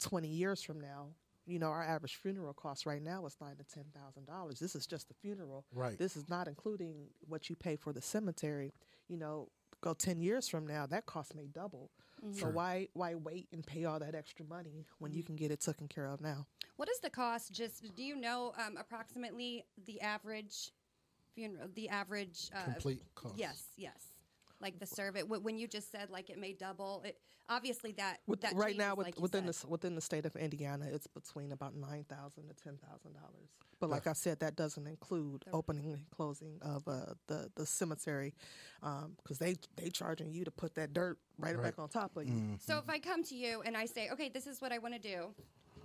20 0.00 0.28
years 0.28 0.62
from 0.62 0.80
now, 0.80 1.08
you 1.48 1.58
know, 1.58 1.68
our 1.68 1.82
average 1.82 2.16
funeral 2.16 2.52
cost 2.52 2.84
right 2.86 3.02
now 3.02 3.24
is 3.26 3.36
nine 3.40 3.56
to 3.56 3.64
ten 3.64 3.84
thousand 3.94 4.26
dollars. 4.26 4.58
This 4.58 4.74
is 4.74 4.86
just 4.86 5.08
the 5.08 5.14
funeral. 5.14 5.64
Right. 5.74 5.98
This 5.98 6.16
is 6.16 6.28
not 6.28 6.46
including 6.46 7.08
what 7.26 7.48
you 7.48 7.56
pay 7.56 7.76
for 7.76 7.92
the 7.92 8.02
cemetery. 8.02 8.72
You 9.08 9.16
know, 9.16 9.48
go 9.80 9.94
ten 9.94 10.20
years 10.20 10.48
from 10.48 10.66
now, 10.66 10.86
that 10.86 11.06
cost 11.06 11.34
may 11.34 11.46
double. 11.46 11.90
So 12.32 12.46
why 12.48 12.88
why 12.94 13.14
wait 13.14 13.46
and 13.52 13.64
pay 13.64 13.84
all 13.84 14.00
that 14.00 14.14
extra 14.14 14.44
money 14.44 14.86
when 14.98 15.12
you 15.12 15.22
can 15.22 15.36
get 15.36 15.50
it 15.52 15.60
taken 15.60 15.86
care 15.86 16.06
of 16.06 16.20
now? 16.20 16.46
What 16.76 16.88
is 16.88 16.98
the 16.98 17.10
cost? 17.10 17.52
Just 17.52 17.94
do 17.94 18.02
you 18.02 18.16
know 18.16 18.52
um, 18.58 18.76
approximately 18.76 19.64
the 19.86 20.00
average 20.00 20.72
funeral? 21.34 21.68
The 21.74 21.88
average 21.88 22.50
uh, 22.54 22.72
Complete 22.72 23.02
cost. 23.14 23.34
Yes, 23.38 23.62
yes. 23.76 24.17
Like 24.60 24.78
the 24.80 24.86
survey. 24.86 25.22
When 25.22 25.56
you 25.56 25.68
just 25.68 25.92
said 25.92 26.10
like 26.10 26.30
it 26.30 26.38
may 26.38 26.52
double, 26.52 27.02
it 27.04 27.16
obviously 27.48 27.92
that 27.92 28.18
With, 28.26 28.40
that 28.40 28.54
right 28.54 28.76
now, 28.76 28.94
with, 28.96 29.06
like 29.06 29.20
within 29.20 29.46
the 29.46 29.52
said. 29.52 29.66
s- 29.66 29.70
within 29.70 29.94
the 29.94 30.00
state 30.00 30.26
of 30.26 30.34
Indiana, 30.34 30.86
it's 30.92 31.06
between 31.06 31.52
about 31.52 31.74
nine 31.76 32.04
thousand 32.08 32.48
to 32.48 32.54
ten 32.54 32.76
thousand 32.78 33.12
dollars. 33.14 33.48
But 33.80 33.90
like 33.90 34.08
I 34.08 34.12
said, 34.14 34.40
that 34.40 34.56
doesn't 34.56 34.88
include 34.88 35.44
opening 35.52 35.92
and 35.92 36.10
closing 36.10 36.58
of 36.62 36.88
uh, 36.88 37.14
the 37.28 37.48
the 37.54 37.64
cemetery, 37.64 38.34
because 39.22 39.38
they 39.38 39.54
they 39.76 39.90
charging 39.90 40.32
you 40.32 40.44
to 40.44 40.50
put 40.50 40.74
that 40.74 40.92
dirt 40.92 41.18
right, 41.38 41.54
Right. 41.56 41.62
back 41.66 41.78
on 41.78 41.88
top 41.88 42.16
of 42.16 42.26
you. 42.28 42.58
So 42.58 42.78
if 42.78 42.90
I 42.90 42.98
come 42.98 43.22
to 43.24 43.36
you 43.36 43.62
and 43.64 43.76
I 43.76 43.86
say, 43.86 44.08
okay, 44.10 44.28
this 44.28 44.48
is 44.48 44.60
what 44.60 44.72
I 44.72 44.78
want 44.78 44.94
to 44.94 45.00
do. 45.00 45.32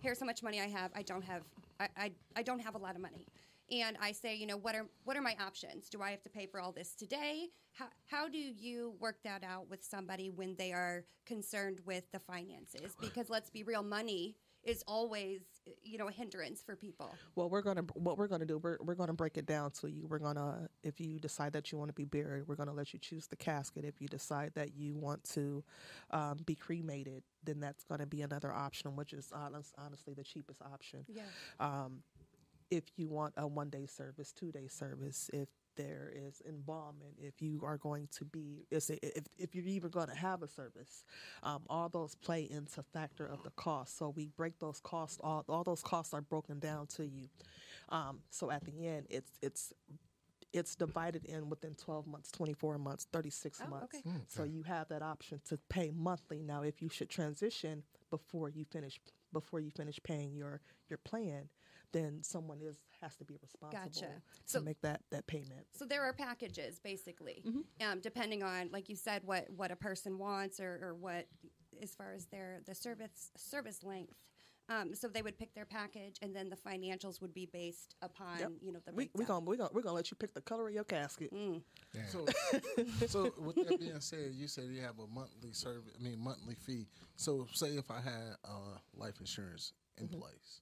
Here's 0.01 0.19
how 0.19 0.25
much 0.25 0.41
money 0.41 0.59
I 0.59 0.67
have. 0.67 0.89
I 0.95 1.03
don't 1.03 1.23
have. 1.23 1.43
I, 1.79 1.87
I, 1.95 2.11
I 2.35 2.41
don't 2.43 2.59
have 2.59 2.73
a 2.73 2.79
lot 2.79 2.95
of 2.95 3.01
money. 3.01 3.27
And 3.73 3.97
I 3.99 4.11
say, 4.11 4.35
you 4.35 4.45
know, 4.45 4.57
what 4.57 4.75
are 4.75 4.85
what 5.03 5.17
are 5.17 5.21
my 5.21 5.35
options? 5.43 5.89
Do 5.89 6.01
I 6.01 6.11
have 6.11 6.21
to 6.23 6.29
pay 6.29 6.45
for 6.45 6.59
all 6.59 6.71
this 6.71 6.93
today? 6.93 7.49
How 7.71 7.87
how 8.07 8.27
do 8.27 8.37
you 8.37 8.93
work 8.99 9.17
that 9.23 9.43
out 9.43 9.69
with 9.69 9.83
somebody 9.83 10.29
when 10.29 10.55
they 10.57 10.71
are 10.73 11.05
concerned 11.25 11.79
with 11.85 12.03
the 12.11 12.19
finances? 12.19 12.95
Because 13.01 13.29
let's 13.29 13.49
be 13.49 13.63
real, 13.63 13.81
money 13.81 14.35
is 14.63 14.83
always 14.87 15.41
you 15.81 15.97
know 15.97 16.07
a 16.07 16.11
hindrance 16.11 16.61
for 16.61 16.75
people. 16.75 17.13
Well, 17.35 17.49
we're 17.49 17.61
gonna 17.61 17.83
what 17.95 18.17
we're 18.17 18.27
gonna 18.27 18.45
do. 18.45 18.57
We're 18.57 18.77
we're 18.81 18.95
gonna 18.95 19.13
break 19.13 19.37
it 19.37 19.45
down 19.45 19.71
to 19.81 19.87
you. 19.87 20.05
We're 20.07 20.19
gonna 20.19 20.69
if 20.83 20.99
you 20.99 21.19
decide 21.19 21.53
that 21.53 21.71
you 21.71 21.77
want 21.77 21.89
to 21.89 21.93
be 21.93 22.05
buried, 22.05 22.47
we're 22.47 22.55
gonna 22.55 22.73
let 22.73 22.93
you 22.93 22.99
choose 22.99 23.27
the 23.27 23.35
casket. 23.35 23.85
If 23.85 24.01
you 24.01 24.07
decide 24.07 24.51
that 24.55 24.75
you 24.75 24.95
want 24.95 25.23
to 25.31 25.63
um, 26.11 26.39
be 26.45 26.55
cremated, 26.55 27.23
then 27.43 27.59
that's 27.59 27.83
gonna 27.83 28.05
be 28.05 28.21
another 28.21 28.53
option, 28.53 28.95
which 28.95 29.13
is 29.13 29.31
honest, 29.33 29.73
honestly 29.77 30.13
the 30.13 30.23
cheapest 30.23 30.61
option. 30.61 31.05
Yeah. 31.07 31.23
Um, 31.59 32.03
if 32.69 32.83
you 32.97 33.07
want 33.07 33.33
a 33.37 33.47
one 33.47 33.69
day 33.69 33.85
service, 33.85 34.31
two 34.31 34.51
day 34.51 34.67
service, 34.67 35.29
if 35.33 35.47
there 35.75 36.11
is 36.15 36.41
embalming, 36.47 37.13
if 37.19 37.41
you 37.41 37.61
are 37.63 37.77
going 37.77 38.07
to 38.15 38.25
be, 38.25 38.65
if, 38.69 38.89
if 39.39 39.55
you're 39.55 39.65
even 39.65 39.89
going 39.89 40.07
to 40.07 40.15
have 40.15 40.43
a 40.43 40.47
service, 40.47 41.03
um, 41.41 41.63
all 41.69 41.89
those 41.89 42.13
play 42.15 42.43
into 42.49 42.83
factor 42.93 43.25
of 43.25 43.41
the 43.43 43.49
cost. 43.51 43.97
So 43.97 44.09
we 44.15 44.27
break 44.37 44.59
those 44.59 44.79
costs, 44.81 45.19
all, 45.23 45.43
all 45.49 45.63
those 45.63 45.81
costs 45.81 46.13
are 46.13 46.21
broken 46.21 46.59
down 46.59 46.87
to 46.95 47.05
you. 47.05 47.27
Um, 47.89 48.19
so 48.29 48.51
at 48.51 48.63
the 48.65 48.87
end, 48.87 49.07
it's, 49.09 49.31
it's, 49.41 49.73
it's 50.53 50.75
divided 50.75 51.25
in 51.25 51.49
within 51.49 51.73
12 51.73 52.05
months, 52.05 52.31
24 52.31 52.77
months, 52.77 53.07
36 53.11 53.59
Oh, 53.65 53.69
months. 53.71 53.85
okay. 53.95 54.03
So 54.27 54.43
you 54.43 54.61
have 54.63 54.89
that 54.89 55.01
option 55.01 55.41
to 55.49 55.57
pay 55.69 55.89
monthly. 55.91 56.43
Now, 56.43 56.61
if 56.61 56.81
you 56.83 56.89
should 56.89 57.09
transition 57.09 57.81
before 58.11 58.49
you 58.49 58.63
finish 58.65 58.99
before 59.33 59.59
you 59.59 59.71
finish 59.71 59.99
paying 60.03 60.35
your 60.35 60.61
your 60.89 60.99
plan, 60.99 61.49
then 61.93 62.21
someone 62.23 62.59
is 62.61 62.77
has 63.01 63.15
to 63.17 63.23
be 63.25 63.35
responsible 63.41 63.83
Gotcha. 63.85 64.01
to 64.07 64.21
So- 64.45 64.61
make 64.61 64.81
that 64.81 65.01
that 65.11 65.25
payment. 65.27 65.65
So 65.73 65.85
there 65.85 66.03
are 66.03 66.11
packages, 66.13 66.79
basically, 66.79 67.41
Mm-hmm. 67.47 67.61
um, 67.89 67.99
depending 68.01 68.43
on, 68.43 68.69
like 68.71 68.89
you 68.89 68.95
said, 68.97 69.23
what 69.23 69.49
what 69.49 69.71
a 69.71 69.75
person 69.77 70.17
wants 70.17 70.59
or, 70.59 70.79
or 70.81 70.93
what, 70.95 71.27
as 71.81 71.95
far 71.95 72.13
as 72.13 72.25
their 72.25 72.59
the 72.65 72.75
service 72.75 73.31
service 73.37 73.83
length. 73.83 74.13
Um, 74.69 74.95
so 74.95 75.09
they 75.09 75.21
would 75.21 75.37
pick 75.37 75.53
their 75.53 75.65
package, 75.65 76.15
and 76.21 76.33
then 76.33 76.49
the 76.49 76.55
financials 76.55 77.19
would 77.21 77.33
be 77.33 77.45
based 77.51 77.95
upon 78.01 78.39
Yep. 78.39 78.51
you 78.61 78.71
know 78.71 78.79
the 78.85 78.93
We 78.93 79.03
we 79.13 79.25
breakdown. 79.25 79.39
gonna 79.43 79.49
we 79.51 79.57
gonna 79.57 79.69
we're 79.73 79.81
gonna 79.81 79.95
let 79.95 80.09
you 80.09 80.15
pick 80.15 80.33
the 80.33 80.41
color 80.41 80.69
of 80.69 80.73
your 80.73 80.85
casket. 80.85 81.31
So, 82.09 82.25
so 83.07 83.33
with 83.37 83.55
that 83.57 83.77
being 83.79 83.99
said, 83.99 84.31
you 84.33 84.47
said 84.47 84.65
you 84.71 84.81
have 84.81 84.99
a 84.99 85.07
monthly 85.07 85.51
service. 85.51 85.91
I 85.99 86.01
mean, 86.01 86.17
monthly 86.19 86.55
fee. 86.55 86.87
So, 87.17 87.45
say 87.53 87.75
if 87.75 87.91
I 87.91 87.99
had 87.99 88.37
uh, 88.45 88.77
life 88.95 89.19
insurance 89.19 89.73
in 89.97 90.07
place, 90.07 90.61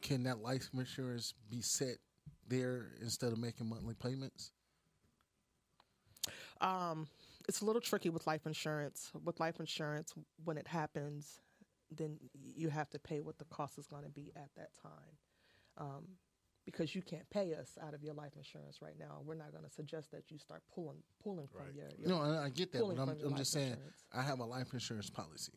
can 0.00 0.24
that 0.24 0.40
life 0.40 0.68
insurance 0.74 1.34
be 1.50 1.60
set 1.60 1.96
there 2.48 2.92
instead 3.00 3.32
of 3.32 3.38
making 3.38 3.68
monthly 3.68 3.94
payments? 3.94 4.52
Um, 6.60 7.06
it's 7.48 7.60
a 7.60 7.64
little 7.64 7.80
tricky 7.80 8.10
with 8.10 8.26
life 8.26 8.46
insurance. 8.46 9.10
With 9.24 9.40
life 9.40 9.60
insurance, 9.60 10.12
when 10.44 10.58
it 10.58 10.66
happens, 10.66 11.40
then 11.90 12.18
you 12.32 12.68
have 12.68 12.90
to 12.90 12.98
pay 12.98 13.20
what 13.20 13.38
the 13.38 13.44
cost 13.46 13.78
is 13.78 13.86
going 13.86 14.04
to 14.04 14.10
be 14.10 14.32
at 14.36 14.50
that 14.56 14.70
time. 14.82 15.16
Um, 15.78 16.04
because 16.64 16.94
you 16.94 17.00
can't 17.00 17.28
pay 17.30 17.54
us 17.54 17.78
out 17.82 17.94
of 17.94 18.02
your 18.02 18.12
life 18.12 18.32
insurance 18.36 18.82
right 18.82 18.98
now. 18.98 19.20
We're 19.24 19.36
not 19.36 19.52
going 19.52 19.64
to 19.64 19.70
suggest 19.70 20.10
that 20.10 20.30
you 20.30 20.38
start 20.38 20.62
pulling 20.74 20.98
pulling 21.22 21.46
from 21.46 21.62
Right. 21.62 21.74
your, 21.74 21.88
your 21.98 22.08
No, 22.10 22.20
I, 22.20 22.44
I 22.44 22.48
get 22.50 22.72
that, 22.72 22.82
but 22.82 22.98
I'm, 23.00 23.08
I'm 23.08 23.30
life 23.30 23.36
just 23.38 23.52
saying 23.52 23.70
insurance. 23.70 24.04
I 24.12 24.20
have 24.22 24.40
a 24.40 24.44
life 24.44 24.74
insurance 24.74 25.08
policy. 25.08 25.52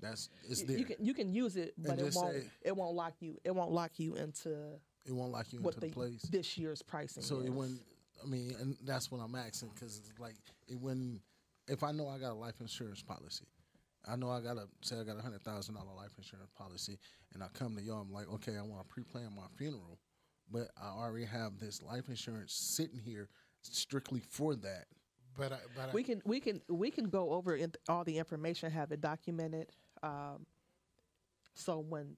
That's 0.00 0.30
it's 0.48 0.60
You- 0.60 0.66
there. 0.66 0.78
You 0.78 0.84
can 0.84 1.04
you 1.04 1.14
can 1.14 1.32
use 1.32 1.56
it, 1.56 1.74
but 1.76 1.98
it 1.98 2.14
won't 2.14 2.34
say- 2.34 2.50
it 2.62 2.76
won't 2.76 2.94
lock 2.94 3.14
you 3.20 3.38
it 3.44 3.54
won't 3.54 3.72
lock 3.72 3.98
you 3.98 4.14
into 4.16 4.80
it 5.04 5.12
won't 5.12 5.32
lock 5.32 5.52
you 5.52 5.60
what 5.60 5.74
into 5.74 5.80
the 5.80 5.86
the 5.88 5.92
place. 5.92 6.22
this 6.22 6.56
year's 6.58 6.82
pricing. 6.82 7.22
So 7.22 7.38
is. 7.38 7.46
it 7.46 7.52
wouldn't. 7.52 7.80
I 8.22 8.26
mean, 8.26 8.54
and 8.60 8.76
that's 8.84 9.10
what 9.10 9.18
I'm 9.18 9.34
asking 9.34 9.70
because 9.74 10.02
like 10.18 10.36
it, 10.68 10.78
when 10.80 11.20
if 11.68 11.82
I 11.82 11.92
know 11.92 12.08
I 12.08 12.18
got 12.18 12.32
a 12.32 12.34
life 12.34 12.60
insurance 12.60 13.02
policy, 13.02 13.46
I 14.06 14.16
know 14.16 14.30
I 14.30 14.40
got 14.40 14.56
a 14.56 14.66
say 14.82 14.98
I 14.98 15.04
got 15.04 15.18
a 15.18 15.22
hundred 15.22 15.42
thousand 15.42 15.74
dollar 15.74 15.94
life 15.94 16.12
insurance 16.16 16.50
policy, 16.56 16.98
and 17.34 17.42
I 17.42 17.48
come 17.52 17.76
to 17.76 17.82
y'all, 17.82 18.00
I'm 18.00 18.12
like, 18.12 18.28
okay, 18.34 18.56
I 18.56 18.62
want 18.62 18.86
to 18.86 18.92
pre-plan 18.92 19.34
my 19.34 19.46
funeral, 19.56 19.98
but 20.50 20.68
I 20.80 20.88
already 20.88 21.26
have 21.26 21.58
this 21.58 21.82
life 21.82 22.08
insurance 22.08 22.54
sitting 22.54 22.98
here 22.98 23.28
strictly 23.62 24.20
for 24.20 24.54
that. 24.56 24.86
But 25.36 25.52
I, 25.52 25.58
but 25.76 25.92
we 25.94 26.00
I, 26.00 26.04
can 26.04 26.22
we 26.24 26.40
can 26.40 26.60
we 26.68 26.90
can 26.90 27.08
go 27.08 27.30
over 27.32 27.54
in 27.54 27.72
all 27.88 28.04
the 28.04 28.18
information, 28.18 28.70
have 28.72 28.90
it 28.92 29.00
documented. 29.00 29.70
Um, 30.02 30.46
so 31.54 31.80
when 31.80 32.14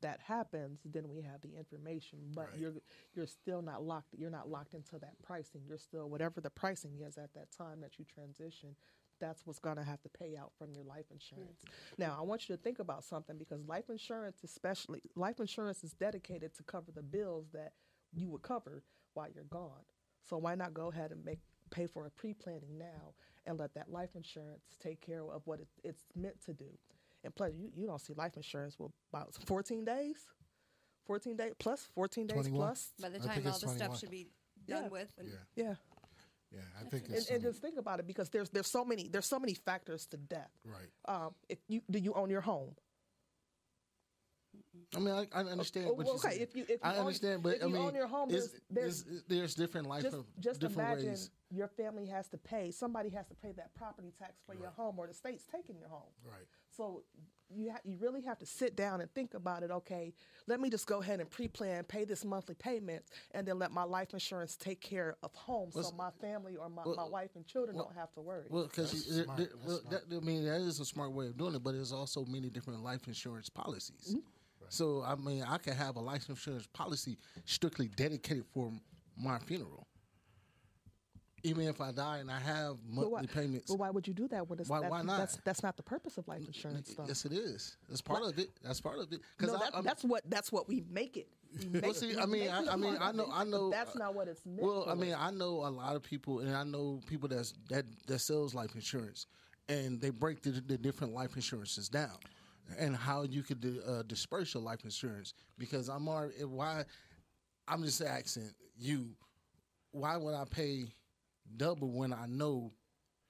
that 0.00 0.20
happens, 0.20 0.80
then 0.84 1.08
we 1.08 1.22
have 1.22 1.40
the 1.40 1.56
information. 1.56 2.18
But 2.34 2.50
Right. 2.50 2.58
you're 2.58 2.74
you're 3.14 3.26
still 3.26 3.62
not 3.62 3.82
locked. 3.82 4.14
You're 4.14 4.30
not 4.30 4.48
locked 4.48 4.74
into 4.74 4.98
that 4.98 5.20
pricing. 5.22 5.62
You're 5.66 5.78
still 5.78 6.08
whatever 6.08 6.40
the 6.40 6.50
pricing 6.50 7.00
is 7.00 7.16
at 7.16 7.32
that 7.34 7.50
time 7.50 7.80
that 7.80 7.98
you 7.98 8.04
transition. 8.04 8.76
That's 9.20 9.46
what's 9.46 9.60
going 9.60 9.76
to 9.76 9.84
have 9.84 10.02
to 10.02 10.08
pay 10.08 10.36
out 10.36 10.52
from 10.58 10.72
your 10.74 10.84
life 10.84 11.06
insurance. 11.10 11.62
Now, 11.96 12.16
I 12.18 12.22
want 12.22 12.48
you 12.48 12.56
to 12.56 12.60
think 12.60 12.80
about 12.80 13.04
something 13.04 13.38
because 13.38 13.64
life 13.64 13.88
insurance, 13.88 14.42
especially 14.44 15.02
life 15.14 15.38
insurance, 15.40 15.84
is 15.84 15.92
dedicated 15.92 16.52
to 16.56 16.62
cover 16.64 16.90
the 16.92 17.02
bills 17.02 17.46
that 17.52 17.74
you 18.12 18.28
would 18.30 18.42
cover 18.42 18.82
while 19.14 19.28
you're 19.32 19.44
gone. 19.44 19.84
So 20.24 20.36
why 20.36 20.56
not 20.56 20.74
go 20.74 20.88
ahead 20.88 21.12
and 21.12 21.24
make 21.24 21.38
pay 21.70 21.86
for 21.86 22.06
a 22.06 22.10
pre-planning 22.10 22.76
now 22.78 23.14
and 23.46 23.58
let 23.58 23.74
that 23.74 23.90
life 23.90 24.10
insurance 24.14 24.76
take 24.80 25.00
care 25.00 25.22
of 25.22 25.42
what 25.46 25.60
it, 25.60 25.68
it's 25.82 26.04
meant 26.14 26.40
to 26.44 26.52
do. 26.52 26.78
And 27.24 27.34
plus, 27.34 27.52
you, 27.56 27.70
you 27.74 27.86
don't 27.86 28.00
see 28.00 28.12
life 28.14 28.36
insurance 28.36 28.74
for 28.74 28.90
about 29.12 29.34
14 29.46 29.84
days, 29.84 30.16
14 31.06 31.36
days 31.36 31.52
plus 31.58 31.88
14 31.94 32.26
days 32.26 32.34
21? 32.34 32.58
plus. 32.60 32.92
By 33.00 33.08
the 33.08 33.18
time 33.18 33.42
all 33.46 33.52
the 33.58 33.66
21. 33.66 33.76
stuff 33.76 33.98
should 33.98 34.10
be 34.10 34.28
done 34.68 34.84
Yeah. 34.84 34.88
with. 34.88 35.12
And 35.18 35.28
yeah, 35.28 35.34
Yeah, 35.64 35.74
yeah, 36.52 36.60
I 36.80 36.84
think 36.88 37.06
and, 37.06 37.14
it's 37.16 37.30
and 37.30 37.42
just 37.42 37.60
think 37.60 37.78
about 37.78 37.98
it 38.00 38.06
because 38.06 38.28
there's 38.30 38.50
there's 38.50 38.66
so 38.70 38.84
many 38.84 39.08
there's 39.08 39.26
so 39.26 39.38
many 39.38 39.54
factors 39.54 40.06
to 40.08 40.16
death. 40.16 40.50
right. 40.64 40.90
Um, 41.06 41.34
if 41.48 41.58
you 41.68 41.80
do 41.90 41.98
you 41.98 42.12
own 42.14 42.30
your 42.30 42.42
home? 42.42 42.74
I 44.96 44.98
mean, 45.00 45.14
I, 45.14 45.26
I 45.34 45.40
understand 45.44 45.86
Oh, 45.86 45.94
what 45.94 45.98
well, 45.98 46.06
you're 46.06 46.14
okay, 46.16 46.28
saying. 46.30 46.40
if 46.42 46.56
you- 46.56 46.62
if 46.64 46.70
you 46.70 46.78
I 46.82 46.94
own- 46.94 47.00
understand, 47.00 47.42
but 47.42 47.56
if 47.56 47.62
I 47.62 47.66
you 47.66 47.72
mean, 47.72 47.82
own 47.82 47.94
your 47.94 48.06
home, 48.06 48.30
it's- 48.30 48.50
there's- 48.70 49.02
there's, 49.02 49.22
there's 49.24 49.54
different 49.54 49.86
life, 49.88 50.02
Just, 50.02 50.14
of, 50.16 50.26
just 50.40 50.60
different 50.60 50.88
imagine 50.90 51.08
ways. 51.10 51.30
your 51.50 51.68
family 51.68 52.06
has 52.06 52.28
to 52.28 52.38
pay. 52.38 52.70
Somebody 52.70 53.08
has 53.10 53.26
to 53.28 53.34
pay 53.34 53.52
that 53.52 53.74
property 53.74 54.12
tax 54.18 54.40
for 54.46 54.54
your 54.54 54.70
home, 54.70 54.98
or 54.98 55.06
the 55.06 55.14
state's 55.14 55.46
taking 55.46 55.78
your 55.78 55.88
home. 55.88 56.12
Right. 56.24 56.46
So 56.70 57.04
you 57.50 57.70
ha- 57.70 57.80
you 57.84 57.96
really 57.98 58.22
have 58.22 58.38
to 58.38 58.46
sit 58.46 58.74
down 58.74 59.00
and 59.00 59.12
think 59.14 59.34
about 59.34 59.62
it. 59.62 59.70
Okay, 59.70 60.12
let 60.46 60.60
me 60.60 60.70
just 60.70 60.86
go 60.86 61.00
ahead 61.02 61.20
and 61.20 61.30
pre-plan, 61.30 61.84
pay 61.84 62.04
this 62.04 62.24
monthly 62.24 62.54
payment, 62.54 63.04
and 63.32 63.46
then 63.46 63.58
let 63.58 63.70
my 63.70 63.84
life 63.84 64.12
insurance 64.12 64.56
take 64.56 64.80
care 64.80 65.16
of 65.22 65.32
home, 65.34 65.70
so 65.70 65.90
my 65.92 66.10
family 66.20 66.56
or 66.56 66.68
my, 66.68 66.82
well, 66.84 66.96
my 66.96 67.04
wife 67.04 67.30
and 67.36 67.46
children 67.46 67.76
well- 67.76 67.84
don't 67.86 67.94
have 67.94 68.12
to 68.14 68.20
worry. 68.22 68.46
Well, 68.50 68.64
because 68.64 68.90
That's 68.92 69.24
smart. 69.24 69.38
That's 69.38 69.54
well, 70.10 70.20
I 70.20 70.24
mean, 70.24 70.44
that 70.46 70.60
is 70.62 70.80
a 70.80 70.84
smart 70.84 71.12
way 71.12 71.26
of 71.26 71.36
doing 71.36 71.54
it, 71.54 71.62
but 71.62 71.72
there's 71.74 71.92
also 71.92 72.24
many 72.24 72.48
different 72.50 72.82
life 72.82 73.06
insurance 73.06 73.48
policies. 73.50 74.08
Mm-hmm. 74.10 74.20
So, 74.68 75.02
I 75.06 75.14
mean, 75.14 75.44
I 75.46 75.58
can 75.58 75.74
have 75.74 75.96
a 75.96 76.00
life 76.00 76.28
insurance 76.28 76.66
policy 76.72 77.18
strictly 77.44 77.88
dedicated 77.88 78.44
for 78.52 78.70
my 79.16 79.38
funeral. 79.38 79.86
Even 81.46 81.68
if 81.68 81.78
I 81.82 81.92
die 81.92 82.18
and 82.18 82.30
I 82.30 82.38
have 82.40 82.76
But 82.88 83.10
why, 83.10 83.20
monthly 83.20 83.42
payments. 83.42 83.70
but 83.70 83.78
why 83.78 83.90
would 83.90 84.08
you 84.08 84.14
do 84.14 84.26
that 84.28 84.48
when 84.48 84.58
it's 84.58 84.68
Why- 84.70 84.80
that- 84.80 84.90
why 84.90 85.02
not? 85.02 85.18
That's 85.18 85.36
that's 85.44 85.62
not 85.62 85.76
the 85.76 85.82
purpose 85.82 86.16
of 86.16 86.26
life 86.26 86.46
insurance, 86.46 86.94
though. 86.94 87.04
Yes, 87.06 87.26
it 87.26 87.32
is. 87.32 87.76
That's 87.86 88.00
part 88.00 88.22
of 88.22 88.38
it. 88.38 88.48
That's 88.62 88.80
part 88.80 88.98
of 88.98 89.12
it. 89.12 89.20
no, 89.40 89.54
I, 89.56 89.58
that, 89.70 89.84
that's 89.84 90.04
what 90.04 90.22
that's 90.30 90.50
what 90.50 90.66
we 90.68 90.84
make 90.88 91.18
it. 91.18 91.28
We 91.58 91.66
make 91.70 91.82
Well, 91.82 91.92
see, 91.92 92.16
I 92.16 92.24
mean, 92.24 92.48
I, 92.48 92.72
I 92.72 92.76
mean, 92.76 92.96
I 92.98 93.12
know, 93.12 93.28
I 93.30 93.44
know. 93.44 93.68
That's 93.70 93.94
not 93.94 94.14
what 94.14 94.26
it's 94.26 94.46
meant. 94.46 94.62
Well, 94.62 94.86
I 94.88 94.94
mean, 94.94 95.14
I 95.18 95.30
know 95.30 95.66
a 95.66 95.68
lot 95.68 95.96
of 95.96 96.02
people, 96.02 96.38
and 96.40 96.56
I 96.56 96.64
know 96.64 97.00
people 97.06 97.28
that's 97.28 97.52
that 97.68 97.84
that 98.06 98.20
sells 98.20 98.54
life 98.54 98.74
insurance, 98.74 99.26
and 99.68 100.00
they 100.00 100.08
break 100.08 100.40
the, 100.40 100.50
the 100.52 100.78
different 100.78 101.12
life 101.12 101.36
insurances 101.36 101.90
down, 101.90 102.16
and 102.78 102.96
how 102.96 103.22
you 103.22 103.42
could 103.42 103.60
di- 103.60 103.80
uh, 103.86 104.02
disperse 104.02 104.54
your 104.54 104.62
life 104.62 104.84
insurance. 104.84 105.34
Because 105.58 105.88
I'm 105.88 106.08
already 106.08 106.44
why 106.44 106.84
I'm 107.68 107.82
just 107.84 108.02
asking 108.02 108.50
you, 108.76 109.10
why 109.92 110.16
would 110.16 110.34
I 110.34 110.44
pay 110.44 110.86
double 111.56 111.90
when 111.90 112.12
I 112.12 112.26
know 112.26 112.72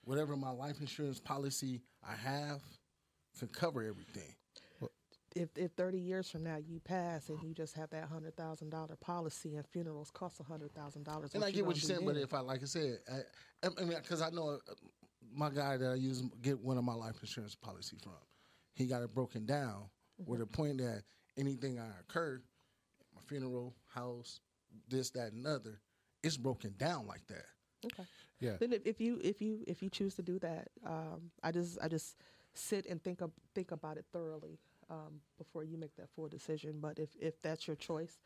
whatever 0.04 0.36
my 0.36 0.50
life 0.50 0.80
insurance 0.80 1.20
policy 1.20 1.82
I 2.06 2.14
have 2.14 2.62
can 3.38 3.48
cover 3.48 3.82
everything? 3.82 4.34
if 5.34 5.48
if 5.56 5.72
thirty 5.72 5.98
years 5.98 6.30
from 6.30 6.44
now 6.44 6.56
you 6.56 6.80
pass 6.80 7.28
and 7.28 7.42
you 7.42 7.54
just 7.54 7.74
have 7.74 7.90
that 7.90 8.04
hundred 8.04 8.36
thousand 8.36 8.70
dollar 8.70 8.96
policy 8.96 9.56
and 9.56 9.66
funerals 9.66 10.10
cost 10.10 10.40
a 10.40 10.44
hundred 10.44 10.72
thousand 10.74 11.04
dollars, 11.04 11.34
And 11.34 11.44
I 11.44 11.50
get 11.50 11.66
what 11.66 11.76
you're 11.76 11.96
saying, 11.96 12.06
but 12.06 12.16
if 12.16 12.32
I, 12.32 12.40
like 12.40 12.62
I 12.62 12.66
said, 12.66 12.98
I, 13.10 13.66
I 13.66 13.84
mean, 13.84 13.98
because 14.00 14.22
I 14.22 14.30
know 14.30 14.58
uh, 14.68 14.74
my 15.34 15.50
guy 15.50 15.76
that 15.76 15.90
I 15.90 15.94
use 15.94 16.22
get 16.42 16.58
one 16.60 16.78
of 16.78 16.84
my 16.84 16.94
life 16.94 17.16
insurance 17.20 17.54
policy 17.54 17.96
from, 18.02 18.12
he 18.74 18.86
got 18.86 19.02
it 19.02 19.14
broken 19.14 19.46
down 19.46 19.84
where 20.16 20.38
the 20.38 20.46
point 20.46 20.78
that 20.78 21.02
anything 21.36 21.78
I 21.78 21.88
occur, 22.00 22.40
my 23.14 23.20
funeral, 23.22 23.74
house, 23.92 24.40
this, 24.88 25.10
that, 25.10 25.32
and 25.32 25.46
other, 25.46 25.80
it's 26.22 26.36
broken 26.36 26.74
down 26.78 27.06
like 27.06 27.26
that. 27.28 27.46
okay. 27.86 28.04
Yeah. 28.40 28.56
Then 28.58 28.72
if, 28.72 28.82
if 28.84 29.00
you 29.00 29.20
if 29.22 29.40
you 29.40 29.62
if 29.66 29.82
you 29.82 29.88
choose 29.88 30.14
to 30.16 30.22
do 30.22 30.38
that, 30.40 30.68
um, 30.84 31.30
I 31.42 31.52
just 31.52 31.78
I 31.80 31.88
just 31.88 32.16
sit 32.52 32.86
and 32.86 33.02
think 33.02 33.20
of, 33.20 33.30
think 33.54 33.70
about 33.70 33.96
it 33.96 34.04
thoroughly 34.12 34.58
um, 34.90 35.20
before 35.38 35.64
you 35.64 35.78
make 35.78 35.94
that 35.96 36.08
full 36.14 36.28
decision. 36.28 36.78
But 36.80 36.98
if 36.98 37.10
if 37.20 37.40
that's 37.42 37.66
your 37.66 37.76
choice, 37.76 38.18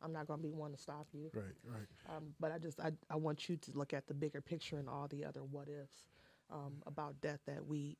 I'm 0.00 0.12
not 0.12 0.28
going 0.28 0.40
to 0.40 0.42
be 0.42 0.52
one 0.52 0.70
to 0.70 0.78
stop 0.78 1.08
you. 1.12 1.30
Right. 1.34 1.44
Right. 1.64 2.16
Um, 2.16 2.34
but 2.38 2.52
I 2.52 2.58
just 2.58 2.80
I, 2.80 2.92
I 3.10 3.16
want 3.16 3.48
you 3.48 3.56
to 3.56 3.70
look 3.74 3.92
at 3.92 4.06
the 4.06 4.14
bigger 4.14 4.40
picture 4.40 4.78
and 4.78 4.88
all 4.88 5.08
the 5.08 5.24
other 5.24 5.40
what 5.40 5.68
ifs 5.68 6.04
um, 6.50 6.74
about 6.86 7.20
death 7.20 7.40
that 7.46 7.64
we 7.64 7.96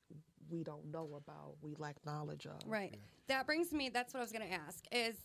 we 0.48 0.62
don't 0.62 0.90
know 0.92 1.16
about, 1.16 1.56
we 1.60 1.74
lack 1.76 1.96
knowledge 2.04 2.46
of. 2.46 2.60
Right. 2.66 2.94
That 3.28 3.46
brings 3.46 3.72
me. 3.72 3.88
That's 3.88 4.14
what 4.14 4.20
I 4.20 4.22
was 4.22 4.32
going 4.32 4.48
to 4.48 4.54
ask. 4.54 4.84
Is 4.92 5.16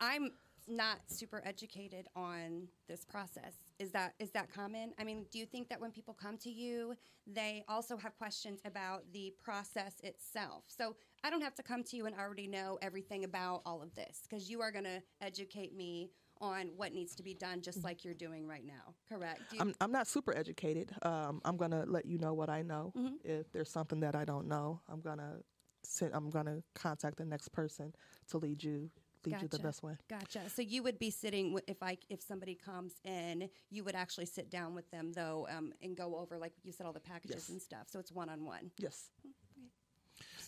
I'm 0.00 0.30
not 0.68 0.98
super 1.06 1.42
educated 1.44 2.08
on 2.16 2.66
this 2.88 3.04
process. 3.04 3.54
Is 3.78 3.92
that 3.92 4.14
is 4.18 4.30
that 4.32 4.52
common? 4.52 4.92
I 4.98 5.04
mean, 5.04 5.26
do 5.30 5.38
you 5.38 5.46
think 5.46 5.68
that 5.68 5.80
when 5.80 5.90
people 5.92 6.14
come 6.14 6.36
to 6.38 6.50
you, 6.50 6.94
they 7.26 7.64
also 7.68 7.96
have 7.96 8.16
questions 8.16 8.60
about 8.64 9.04
the 9.12 9.32
process 9.42 9.94
itself? 10.02 10.64
So 10.66 10.96
I 11.22 11.30
don't 11.30 11.42
have 11.42 11.54
to 11.56 11.62
come 11.62 11.84
to 11.84 11.96
you 11.96 12.06
and 12.06 12.16
already 12.16 12.48
know 12.48 12.78
everything 12.82 13.24
about 13.24 13.62
all 13.64 13.82
of 13.82 13.94
this 13.94 14.22
because 14.28 14.50
you 14.50 14.60
are 14.60 14.72
going 14.72 14.84
to 14.84 15.02
educate 15.20 15.74
me 15.74 16.10
on 16.40 16.70
what 16.76 16.92
needs 16.92 17.14
to 17.16 17.22
be 17.22 17.34
done, 17.34 17.60
just 17.62 17.82
like 17.84 18.04
you're 18.04 18.14
doing 18.14 18.46
right 18.46 18.64
now. 18.66 18.94
Correct? 19.08 19.40
You, 19.52 19.60
I'm, 19.60 19.74
I'm 19.80 19.92
not 19.92 20.06
super 20.06 20.36
educated. 20.36 20.92
Um, 21.02 21.40
I'm 21.44 21.56
gonna 21.56 21.84
let 21.86 22.06
you 22.06 22.18
know 22.18 22.34
what 22.34 22.48
I 22.50 22.62
know. 22.62 22.92
Mm-hmm. 22.96 23.14
If 23.24 23.50
there's 23.52 23.70
something 23.70 24.00
that 24.00 24.14
I 24.14 24.24
don't 24.24 24.48
know, 24.48 24.80
I'm 24.88 25.00
gonna 25.00 25.38
send, 25.82 26.12
I'm 26.14 26.30
gonna 26.30 26.62
contact 26.74 27.18
the 27.18 27.24
next 27.24 27.48
person 27.52 27.94
to 28.30 28.38
lead 28.38 28.62
you 28.62 28.90
lead 29.24 29.42
you 29.42 29.48
the 29.48 29.58
best 29.58 29.82
way. 29.82 29.96
Gotcha. 30.08 30.48
So 30.48 30.62
you 30.62 30.82
would 30.84 30.98
be 30.98 31.10
sitting 31.10 31.46
wi- 31.46 31.64
if 31.66 31.82
I 31.82 31.98
if 32.08 32.22
somebody 32.22 32.54
comes 32.54 32.94
in, 33.04 33.48
you 33.70 33.82
would 33.84 33.96
actually 33.96 34.26
sit 34.26 34.50
down 34.50 34.74
with 34.74 34.88
them 34.90 35.12
though 35.12 35.48
um, 35.50 35.72
and 35.82 35.96
go 35.96 36.16
over 36.16 36.38
like 36.38 36.52
you 36.62 36.72
said 36.72 36.86
all 36.86 36.92
the 36.92 37.00
packages 37.00 37.36
Yes. 37.36 37.48
and 37.48 37.60
stuff. 37.60 37.88
So 37.90 37.98
it's 37.98 38.12
one 38.12 38.28
on 38.28 38.44
one. 38.44 38.70
Yes. 38.78 39.10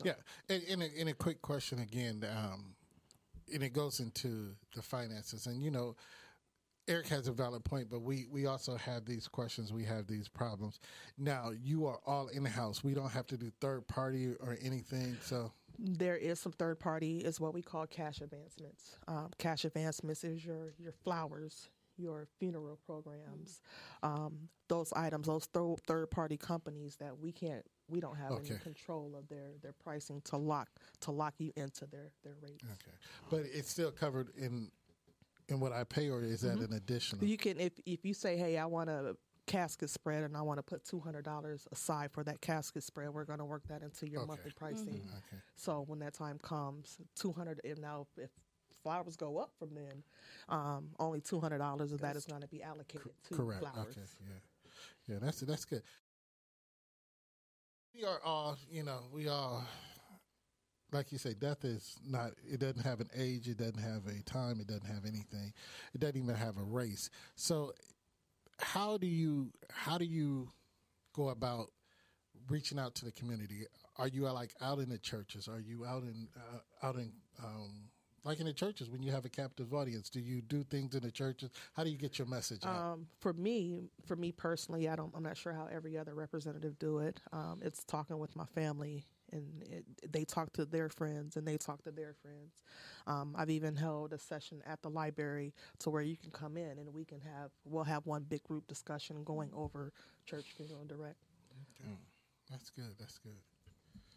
Yeah, 0.05 0.13
and 0.49 0.63
in 0.63 0.81
a, 0.83 0.87
in 0.87 1.09
a 1.09 1.15
quick 1.15 1.43
question 1.43 1.81
again, 1.81 2.25
um, 2.37 2.75
and 3.53 3.63
it 3.63 3.73
goes 3.73 4.01
into 4.01 4.55
the 4.75 4.83
finances, 4.83 5.47
and 5.47 5.63
you 5.63 5.71
know, 5.71 5.97
Eric 6.89 7.09
has 7.09 7.29
a 7.29 7.33
valid 7.33 7.65
point, 7.65 7.89
but 7.91 8.01
we 8.01 8.27
we 8.31 8.47
also 8.47 8.77
have 8.77 9.05
these 9.05 9.29
questions, 9.29 9.73
we 9.73 9.85
have 9.85 10.07
these 10.07 10.29
problems. 10.29 10.81
Now 11.19 11.53
you 11.63 11.87
are 11.87 12.01
all 12.07 12.29
in 12.29 12.45
house; 12.45 12.83
we 12.83 12.95
don't 12.95 13.11
have 13.11 13.27
to 13.29 13.37
do 13.37 13.51
third 13.61 13.87
party 13.89 14.35
or 14.41 14.57
anything. 14.63 15.17
So 15.23 15.53
There 15.79 16.17
is 16.17 16.41
some 16.41 16.53
third 16.53 16.81
party, 16.81 17.19
is 17.19 17.39
what 17.41 17.55
we 17.55 17.63
call 17.63 17.87
cash 17.87 18.21
advancements. 18.21 18.97
Um, 19.07 19.31
cash 19.39 19.65
advancements 19.65 20.25
is 20.25 20.45
your 20.45 20.75
your 20.79 20.93
flowers, 20.93 21.69
your 21.97 22.27
funeral 22.39 22.79
programs, 22.87 23.61
um, 24.03 24.49
those 24.69 24.93
items, 24.95 25.27
those 25.27 25.45
thir- 25.47 25.77
third 25.87 26.11
party 26.11 26.37
companies 26.37 26.97
that 26.97 27.19
we 27.19 27.33
can't, 27.33 27.67
we 27.89 28.01
don't 28.01 28.17
have 28.17 28.33
Okay. 28.33 28.51
any 28.51 28.59
control 28.59 29.15
of 29.17 29.29
their 29.29 29.53
their 29.63 29.73
pricing 29.73 30.21
to 30.23 30.37
lock 30.37 30.69
to 31.01 31.11
lock 31.11 31.35
you 31.39 31.53
into 31.57 31.87
their 31.87 32.11
their 32.23 32.35
rates. 32.41 32.65
okay, 32.65 32.97
but 33.31 33.41
it's 33.53 33.71
still 33.71 33.91
covered 33.91 34.29
in 34.37 34.71
in 35.49 35.61
what 35.61 35.73
I 35.73 35.85
pay, 35.85 36.11
or 36.11 36.23
is 36.23 36.43
that 36.43 36.59
an 36.59 36.73
additional? 36.75 37.25
You 37.27 37.37
can 37.39 37.59
if 37.59 37.73
if 37.87 38.05
you 38.05 38.15
say, 38.15 38.37
"Hey, 38.37 38.59
I 38.59 38.67
want 38.67 38.91
a 38.91 39.17
casket 39.47 39.89
spread 39.89 40.25
and 40.25 40.37
I 40.37 40.43
want 40.43 40.59
to 40.59 40.63
put 40.63 40.85
two 40.85 41.01
hundred 41.01 41.25
dollars 41.25 41.67
aside 41.73 42.13
for 42.13 42.23
that 42.25 42.41
casket 42.43 42.83
spread," 42.83 43.11
we're 43.11 43.25
going 43.25 43.39
to 43.39 43.47
work 43.47 43.67
that 43.69 43.83
into 43.83 44.09
your 44.09 44.21
Okay. 44.23 44.29
monthly 44.29 44.51
pricing. 44.57 45.03
Okay. 45.11 45.43
So 45.57 45.85
when 45.87 46.01
that 46.01 46.13
time 46.15 46.39
comes, 46.39 46.99
two 47.15 47.33
hundred. 47.33 47.61
And 47.65 47.79
now, 47.81 48.07
if 48.19 48.31
flowers 48.83 49.17
go 49.17 49.39
up 49.39 49.53
from 49.59 49.75
then, 49.75 50.05
um, 50.51 50.91
only 50.99 51.23
two 51.23 51.41
hundred 51.41 51.59
dollars 51.59 51.93
of 51.93 52.01
that 52.03 52.15
is 52.15 52.27
going 52.27 52.43
to 52.43 52.49
be 52.49 52.63
allocated 52.63 53.13
to 53.29 53.35
Correct. 53.35 53.61
flowers. 53.61 53.97
Okay. 53.97 54.07
Yeah. 54.29 55.15
Yeah. 55.15 55.19
That's 55.21 55.41
that's 55.41 55.65
good. 55.65 55.83
We 57.99 58.05
are 58.05 58.21
all, 58.25 58.57
you 58.71 58.85
know, 58.85 59.01
we 59.13 59.27
all, 59.27 59.67
like 60.93 61.11
you 61.11 61.19
say, 61.19 61.35
death 61.35 61.65
is 61.65 61.97
not. 62.07 62.31
It 62.49 62.61
doesn't 62.61 62.85
have 62.85 63.01
an 63.01 63.09
age. 63.17 63.49
It 63.49 63.59
doesn't 63.59 63.81
have 63.81 64.07
a 64.07 64.23
time. 64.23 64.61
It 64.61 64.69
doesn't 64.69 64.87
have 64.87 65.05
anything. 65.05 65.53
It 65.93 66.01
doesn't 66.01 66.17
even 66.17 66.37
have 66.37 66.59
a 66.59 66.63
race. 66.63 67.11
So, 67.35 67.73
how 68.61 68.99
do 68.99 69.09
you 69.09 69.51
how 69.73 69.99
do 69.99 70.05
you 70.05 70.49
go 71.13 71.31
about 71.31 71.73
reaching 72.49 72.79
out 72.79 72.95
to 72.97 73.05
the 73.05 73.11
community? 73.11 73.67
Are 73.97 74.07
you 74.07 74.31
like 74.31 74.55
out 74.61 74.79
in 74.79 74.91
the 74.91 74.99
churches? 74.99 75.49
Are 75.49 75.61
you 75.61 75.85
out 75.85 76.05
in 76.05 76.29
uh, 76.37 76.87
out 76.87 76.95
in 76.95 77.11
um, 77.43 77.91
like 78.29 78.41
in 78.41 78.47
the 78.47 78.53
churches 78.53 78.91
when 78.91 79.03
you 79.03 79.11
have 79.11 79.25
a 79.25 79.29
captive 79.29 79.73
audience? 79.73 80.11
Do 80.11 80.21
you 80.21 80.43
do 80.43 80.63
things 80.63 80.95
in 80.95 81.03
the 81.03 81.11
churches? 81.11 81.51
How 81.73 81.83
do 81.83 81.91
you 81.91 81.97
get 81.97 82.19
your 82.19 82.29
message 82.29 82.65
out? 82.65 82.93
Um, 82.93 83.07
for 83.21 83.33
me, 83.33 83.89
for 84.07 84.17
me 84.17 84.33
personally, 84.33 84.89
I 84.89 84.97
don't. 84.97 85.13
I'm 85.17 85.23
not 85.23 85.37
sure 85.37 85.53
how 85.53 85.69
every 85.73 85.97
other 85.97 86.15
representative 86.15 86.79
do 86.79 86.99
it. 86.99 87.21
Um, 87.33 87.61
it's 87.63 87.85
talking 87.85 88.19
with 88.19 88.37
my 88.37 88.45
family, 88.45 89.05
and 89.33 89.63
it, 89.63 89.85
they 90.13 90.25
talk 90.25 90.53
to 90.55 90.67
their 90.67 90.91
friends, 90.91 91.37
and 91.37 91.49
they 91.49 91.57
talk 91.57 91.83
to 91.85 91.91
their 91.91 92.15
friends. 92.23 92.63
Um, 93.07 93.35
I've 93.37 93.51
even 93.51 93.75
held 93.75 94.13
a 94.13 94.19
session 94.19 94.63
at 94.67 94.83
the 94.83 94.91
library 94.91 95.55
to 95.81 95.91
where 95.91 96.03
you 96.03 96.17
can 96.17 96.31
come 96.31 96.57
in, 96.59 96.79
and 96.79 96.93
we 96.93 97.05
can 97.07 97.21
have. 97.21 97.51
We'll 97.65 97.85
have 97.85 98.07
one 98.07 98.25
big 98.29 98.45
group 98.45 98.67
discussion 98.67 99.25
going 99.25 99.51
over 99.55 99.93
church 100.27 100.47
funeral 100.55 100.85
direct. 100.85 101.17
That's 102.51 102.71
good. 102.71 102.95
That's 102.99 103.19
good. 103.19 103.33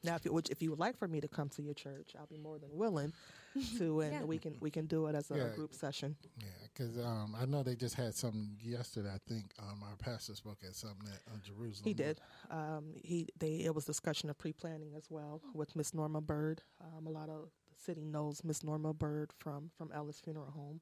Now, 0.03 0.15
if 0.15 0.25
you, 0.25 0.33
which, 0.33 0.49
if 0.49 0.61
you 0.61 0.71
would 0.71 0.79
like 0.79 0.97
for 0.97 1.07
me 1.07 1.21
to 1.21 1.27
come 1.27 1.49
to 1.49 1.61
your 1.61 1.75
church, 1.75 2.15
I'll 2.17 2.25
be 2.25 2.37
more 2.37 2.57
than 2.57 2.69
willing 2.73 3.13
to, 3.77 4.01
and 4.01 4.13
Yeah. 4.13 4.23
we 4.23 4.37
can 4.37 4.55
we 4.59 4.69
can 4.71 4.85
do 4.85 5.07
it 5.07 5.15
as 5.15 5.29
a 5.31 5.37
Yeah. 5.37 5.55
group 5.55 5.73
session. 5.73 6.15
Yeah, 6.39 6.45
because 6.73 6.97
um, 6.97 7.35
I 7.39 7.45
know 7.45 7.63
they 7.63 7.75
just 7.75 7.95
had 7.95 8.13
something 8.15 8.57
yesterday. 8.61 9.09
I 9.13 9.19
think 9.27 9.53
um, 9.59 9.83
our 9.83 9.95
pastor 9.97 10.35
spoke 10.35 10.59
at 10.67 10.75
something 10.75 11.07
at 11.07 11.21
uh, 11.33 11.37
Jerusalem. 11.43 11.83
He 11.87 11.93
did. 11.93 12.19
Um, 12.49 12.93
he 13.03 13.27
they 13.39 13.57
it 13.61 13.73
was 13.75 13.85
discussion 13.85 14.29
of 14.29 14.37
pre 14.37 14.53
planning 14.53 14.93
as 14.95 15.05
well 15.09 15.41
with 15.53 15.75
Miss 15.75 15.93
Norma 15.93 16.21
Bird. 16.21 16.61
Um, 16.81 17.07
a 17.07 17.09
lot 17.09 17.29
of 17.29 17.49
the 17.69 17.79
city 17.83 18.05
knows 18.05 18.43
Miss 18.43 18.63
Norma 18.63 18.93
Bird 18.93 19.31
from 19.39 19.69
from 19.77 19.91
Ellis 19.91 20.19
Funeral 20.21 20.51
Home, 20.51 20.81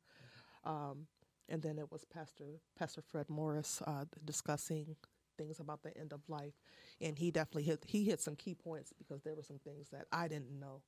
um, 0.64 1.08
and 1.48 1.62
then 1.62 1.78
it 1.80 1.92
was 1.92 2.06
Pastor 2.06 2.60
Pastor 2.78 3.02
Fred 3.02 3.30
Morris 3.30 3.82
uh, 3.88 4.06
discussing 4.26 4.96
things 5.38 5.60
about 5.60 5.82
the 5.84 5.98
end 5.98 6.12
of 6.14 6.22
life, 6.28 6.54
and 7.02 7.18
he 7.18 7.32
definitely 7.32 7.64
hit 7.64 7.84
he 7.88 8.04
hit 8.04 8.22
some 8.22 8.36
key 8.36 8.54
points 8.54 8.94
because 8.98 9.24
there 9.24 9.36
were 9.36 9.44
some 9.44 9.60
things 9.60 9.90
that 9.90 10.06
I 10.12 10.28
didn't 10.28 10.60
know 10.60 10.82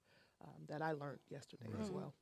um, 0.44 0.66
that 0.68 0.82
I 0.82 0.92
learned 0.94 1.20
yesterday 1.30 1.68
as 1.80 1.90
well. 1.92 2.14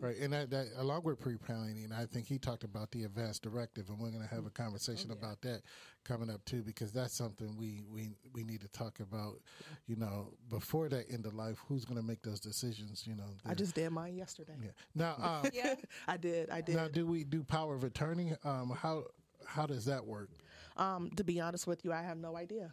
Right, 0.00 0.16
and 0.18 0.32
that, 0.32 0.50
that 0.50 0.66
along 0.78 1.04
with 1.04 1.20
pre-planning, 1.20 1.90
I 1.96 2.06
think 2.06 2.26
he 2.26 2.38
talked 2.38 2.64
about 2.64 2.90
the 2.90 3.04
advanced 3.04 3.42
directive, 3.42 3.88
and 3.88 3.98
we're 4.00 4.10
going 4.10 4.26
to 4.26 4.34
have 4.34 4.44
a 4.44 4.50
conversation 4.50 5.12
about 5.12 5.40
that 5.42 5.62
coming 6.04 6.28
up 6.28 6.44
too, 6.44 6.62
because 6.62 6.90
that's 6.90 7.14
something 7.14 7.56
we 7.56 7.84
we 7.88 8.10
we 8.34 8.42
need 8.42 8.60
to 8.62 8.68
talk 8.68 8.98
about. 8.98 9.40
You 9.86 9.94
know, 9.94 10.32
before 10.50 10.88
that 10.88 11.04
end 11.10 11.24
of 11.24 11.34
life, 11.34 11.58
who's 11.68 11.84
going 11.84 12.00
to 12.00 12.06
make 12.06 12.20
those 12.22 12.40
decisions? 12.40 13.06
You 13.06 13.14
know, 13.14 13.28
I 13.46 13.54
just 13.54 13.76
did 13.76 13.90
mine 13.90 14.16
yesterday. 14.16 14.56
yeah. 14.60 14.70
Now, 14.94 15.14
um, 15.44 15.50
Yeah. 15.54 15.76
I 16.08 16.16
did. 16.16 16.50
I 16.50 16.60
did. 16.62 16.74
now, 16.74 16.88
do 16.88 17.06
we 17.06 17.22
do 17.22 17.44
power 17.44 17.76
of 17.76 17.84
attorney? 17.84 18.32
Um, 18.42 18.70
how 18.76 19.04
how 19.46 19.66
does 19.66 19.84
that 19.84 20.04
work? 20.04 20.30
Um, 20.76 21.10
to 21.16 21.22
be 21.22 21.40
honest 21.40 21.66
with 21.68 21.84
you, 21.84 21.92
I 21.92 22.02
have 22.02 22.18
no 22.18 22.36
idea. 22.36 22.72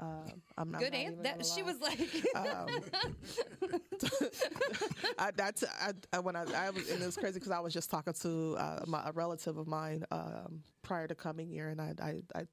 Um, 0.00 0.42
I'm 0.56 0.70
not 0.70 0.80
Good 0.80 0.92
not 0.92 1.00
answer. 1.00 1.22
That 1.22 1.46
she 1.46 1.62
was 1.62 1.80
like, 1.80 1.98
Um, 2.36 2.68
I, 5.18 5.30
that's 5.34 5.64
I, 5.64 5.92
I, 6.12 6.20
when 6.20 6.36
I, 6.36 6.44
I 6.56 6.70
was 6.70 6.88
and 6.88 7.02
it 7.02 7.06
was 7.06 7.16
crazy 7.16 7.34
because 7.40 7.50
I 7.50 7.58
was 7.60 7.74
just 7.74 7.90
talking 7.90 8.12
to 8.12 8.56
uh, 8.58 8.84
my, 8.86 9.02
a 9.08 9.12
relative 9.12 9.56
of 9.56 9.66
mine 9.66 10.04
um, 10.10 10.62
prior 10.82 11.08
to 11.08 11.14
coming 11.14 11.48
here, 11.48 11.68
and 11.68 11.80
I 11.80 11.94
I, 12.00 12.22
I 12.34 12.46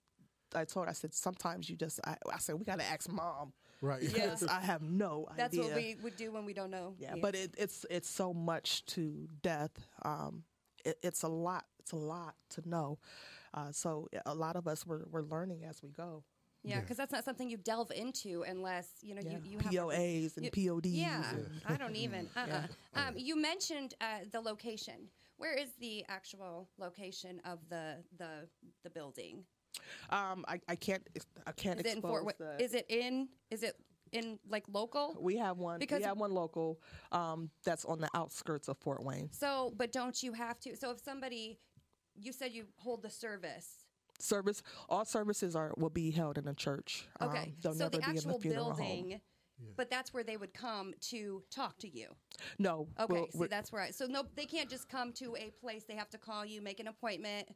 I 0.56 0.66
told 0.66 0.86
her, 0.86 0.90
I 0.90 0.94
said 0.94 1.14
sometimes 1.14 1.70
you 1.70 1.76
just 1.76 2.00
I, 2.06 2.16
I 2.34 2.38
said 2.40 2.56
we 2.56 2.66
got 2.66 2.80
to 2.80 2.86
ask 2.86 3.12
mom 3.12 3.54
Right. 3.82 4.00
because 4.02 4.44
I 4.48 4.62
have 4.62 4.82
no 4.82 5.28
that's 5.36 5.54
idea. 5.54 5.64
That's 5.64 5.74
what 5.76 5.84
we 5.84 5.98
would 6.02 6.16
do 6.16 6.32
when 6.32 6.46
we 6.46 6.54
don't 6.54 6.72
know. 6.72 6.96
yeah, 6.98 7.16
the 7.16 7.22
but 7.22 7.36
it, 7.36 7.54
it's 7.58 7.86
it's 7.92 8.10
so 8.10 8.34
much 8.34 8.86
to 8.88 9.28
death. 9.44 9.72
Um, 10.04 10.44
it, 10.84 10.98
it's 11.04 11.24
a 11.24 11.28
lot. 11.28 11.66
It's 11.80 11.92
a 11.92 11.98
lot 11.98 12.36
to 12.52 12.68
know. 12.68 12.98
Uh, 13.54 13.72
so 13.72 14.08
a 14.26 14.34
lot 14.34 14.56
of 14.56 14.68
us 14.68 14.86
we're 14.88 15.04
we're 15.12 15.22
learning 15.22 15.66
as 15.66 15.84
we 15.84 15.90
go. 15.90 16.24
Yeah, 16.66 16.80
because 16.82 16.98
that's 16.98 17.12
not 17.12 17.24
something 17.26 17.50
you 17.50 17.58
delve 17.58 17.92
into 17.92 18.44
unless 18.44 18.88
you 19.02 19.16
know 19.16 19.22
Yeah. 19.24 19.32
you 19.32 19.52
you 19.52 19.58
have 19.60 19.72
POAs 19.72 20.38
and 20.38 20.46
you- 20.46 20.52
PODs. 20.52 20.88
Yeah, 20.88 21.30
and- 21.32 21.62
I 21.66 21.76
don't 21.78 21.96
even. 21.96 22.30
Uh-uh. 22.36 22.68
Um, 22.96 23.14
you 23.18 23.36
mentioned 23.36 23.94
uh, 24.02 24.20
the 24.32 24.42
location. 24.42 25.10
Where 25.38 25.54
is 25.54 25.70
the 25.80 26.06
actual 26.08 26.70
location 26.78 27.42
of 27.46 27.60
the 27.70 28.04
the 28.18 28.48
the 28.84 28.90
building? 28.90 29.44
Um, 30.10 30.46
I, 30.48 30.60
I 30.68 30.76
can't 30.76 31.06
I 31.46 31.52
can't 31.52 31.80
Is 31.80 31.86
it 31.86 31.96
in 31.98 32.02
Fort? 32.02 32.38
The, 32.38 32.62
Is 32.64 32.74
it 32.74 32.86
in? 32.90 33.28
Is 33.52 33.62
it 33.64 33.76
in 34.14 34.40
like 34.50 34.64
local? 34.72 35.18
We 35.20 35.36
have 35.38 35.58
one. 35.58 35.80
Because- 35.80 36.00
we 36.00 36.06
have 36.06 36.18
one 36.18 36.32
local 36.32 36.80
um, 37.12 37.50
that's 37.64 37.86
on 37.86 38.00
the 38.00 38.10
outskirts 38.16 38.68
of 38.70 38.78
Fort 38.78 39.04
Wayne. 39.04 39.30
So, 39.32 39.74
but 39.78 39.92
don't 39.92 40.22
you 40.24 40.32
have 40.34 40.60
to? 40.62 40.76
So, 40.78 40.92
if 40.92 41.00
somebody, 41.00 41.60
you 42.16 42.32
said 42.32 42.54
you 42.54 42.66
hold 42.78 43.02
the 43.04 43.10
service. 43.10 43.85
Service. 44.20 44.62
All 44.90 45.06
services 45.06 45.56
are 45.56 45.74
will 45.78 45.90
be 45.90 46.12
held 46.12 46.38
in 46.38 46.48
a 46.48 46.54
church. 46.54 47.08
Okay, 47.22 47.38
Um, 47.40 47.54
they'll 47.62 47.74
so 47.74 47.80
never 47.86 47.90
the 47.92 47.98
be 47.98 48.04
in 48.12 48.18
actual 48.18 48.34
the 48.34 48.40
funeral 48.40 48.66
home. 48.72 48.78
building. 48.78 49.22
But 49.78 49.90
that's 49.90 50.14
where 50.14 50.24
they 50.24 50.36
would 50.36 50.54
come 50.54 50.94
to 51.12 51.42
talk 51.50 51.78
to 51.80 51.88
you. 51.88 52.10
No. 52.60 52.90
Okay, 53.00 53.14
we'll- 53.14 53.32
see 53.32 53.38
we're- 53.38 53.50
that's 53.50 53.72
where 53.72 53.82
I. 53.84 53.92
So 53.92 54.06
no, 54.06 54.24
they 54.36 54.46
can't 54.46 54.70
just 54.70 54.90
come 54.90 55.14
to 55.14 55.36
a 55.38 55.50
place. 55.52 55.86
They 55.86 55.96
have 55.96 56.10
to 56.10 56.18
call 56.18 56.46
you, 56.46 56.62
make 56.62 56.80
an 56.80 56.88
appointment. 56.88 57.48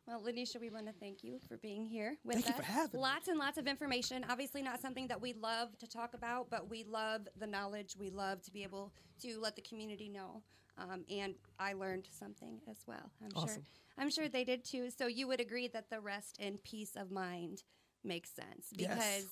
Well, 0.07 0.21
Laneisha, 0.21 0.59
we 0.59 0.69
want 0.71 0.87
to 0.87 0.93
thank 0.93 1.23
you 1.23 1.37
for 1.47 1.57
being 1.57 1.85
here 1.85 2.17
with 2.25 2.37
Thank 2.37 2.47
us. 2.47 2.51
you 2.51 2.57
for 2.57 2.63
having 2.63 2.99
me. 2.99 3.03
Lots 3.03 3.27
and 3.27 3.37
lots 3.37 3.57
of 3.59 3.67
information. 3.67 4.25
Obviously, 4.29 4.61
not 4.63 4.81
something 4.81 5.07
that 5.07 5.21
we 5.21 5.33
love 5.33 5.77
to 5.77 5.87
talk 5.87 6.13
about, 6.15 6.49
but 6.49 6.67
we 6.69 6.83
love 6.83 7.27
the 7.39 7.45
knowledge. 7.47 7.95
We 7.97 8.09
love 8.09 8.41
to 8.43 8.51
be 8.51 8.63
able 8.63 8.91
to 9.21 9.39
let 9.39 9.55
the 9.55 9.61
community 9.61 10.09
know. 10.09 10.41
Um, 10.77 11.05
and 11.09 11.35
I 11.59 11.73
learned 11.73 12.07
something 12.09 12.59
as 12.69 12.77
well. 12.87 13.11
I'm 13.23 13.29
sure. 13.47 13.57
I'm 13.97 14.09
sure 14.09 14.27
they 14.27 14.43
did 14.43 14.65
too. 14.65 14.89
So 14.89 15.05
you 15.07 15.27
would 15.27 15.39
agree 15.39 15.67
that 15.67 15.89
the 15.91 15.99
rest 15.99 16.37
and 16.39 16.61
peace 16.63 16.95
of 16.95 17.11
mind 17.11 17.61
makes 18.03 18.31
sense 18.31 18.69
Yes. 18.71 19.25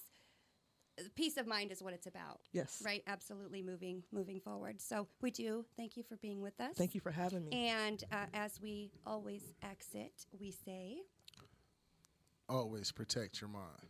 Because 0.99 1.11
peace 1.15 1.37
of 1.37 1.47
mind 1.47 1.71
is 1.71 1.81
what 1.81 1.93
it's 1.93 2.07
about. 2.07 2.39
Yes. 2.51 2.81
Right. 2.85 3.03
Absolutely 3.07 3.61
moving 3.61 4.03
moving 4.11 4.39
forward. 4.39 4.81
So 4.81 5.07
we 5.21 5.31
do 5.31 5.65
thank 5.77 5.97
you 5.97 6.03
for 6.03 6.17
being 6.17 6.41
with 6.41 6.59
us. 6.59 6.75
Thank 6.75 6.95
you 6.95 7.01
for 7.01 7.11
having 7.11 7.45
me. 7.45 7.67
And 7.69 8.03
uh, 8.11 8.25
as 8.33 8.59
we 8.61 8.91
always 9.05 9.53
exit, 9.63 10.25
we 10.39 10.51
say. 10.51 10.97
Always 12.47 12.91
protect 12.91 13.41
your 13.41 13.49
mind. 13.49 13.89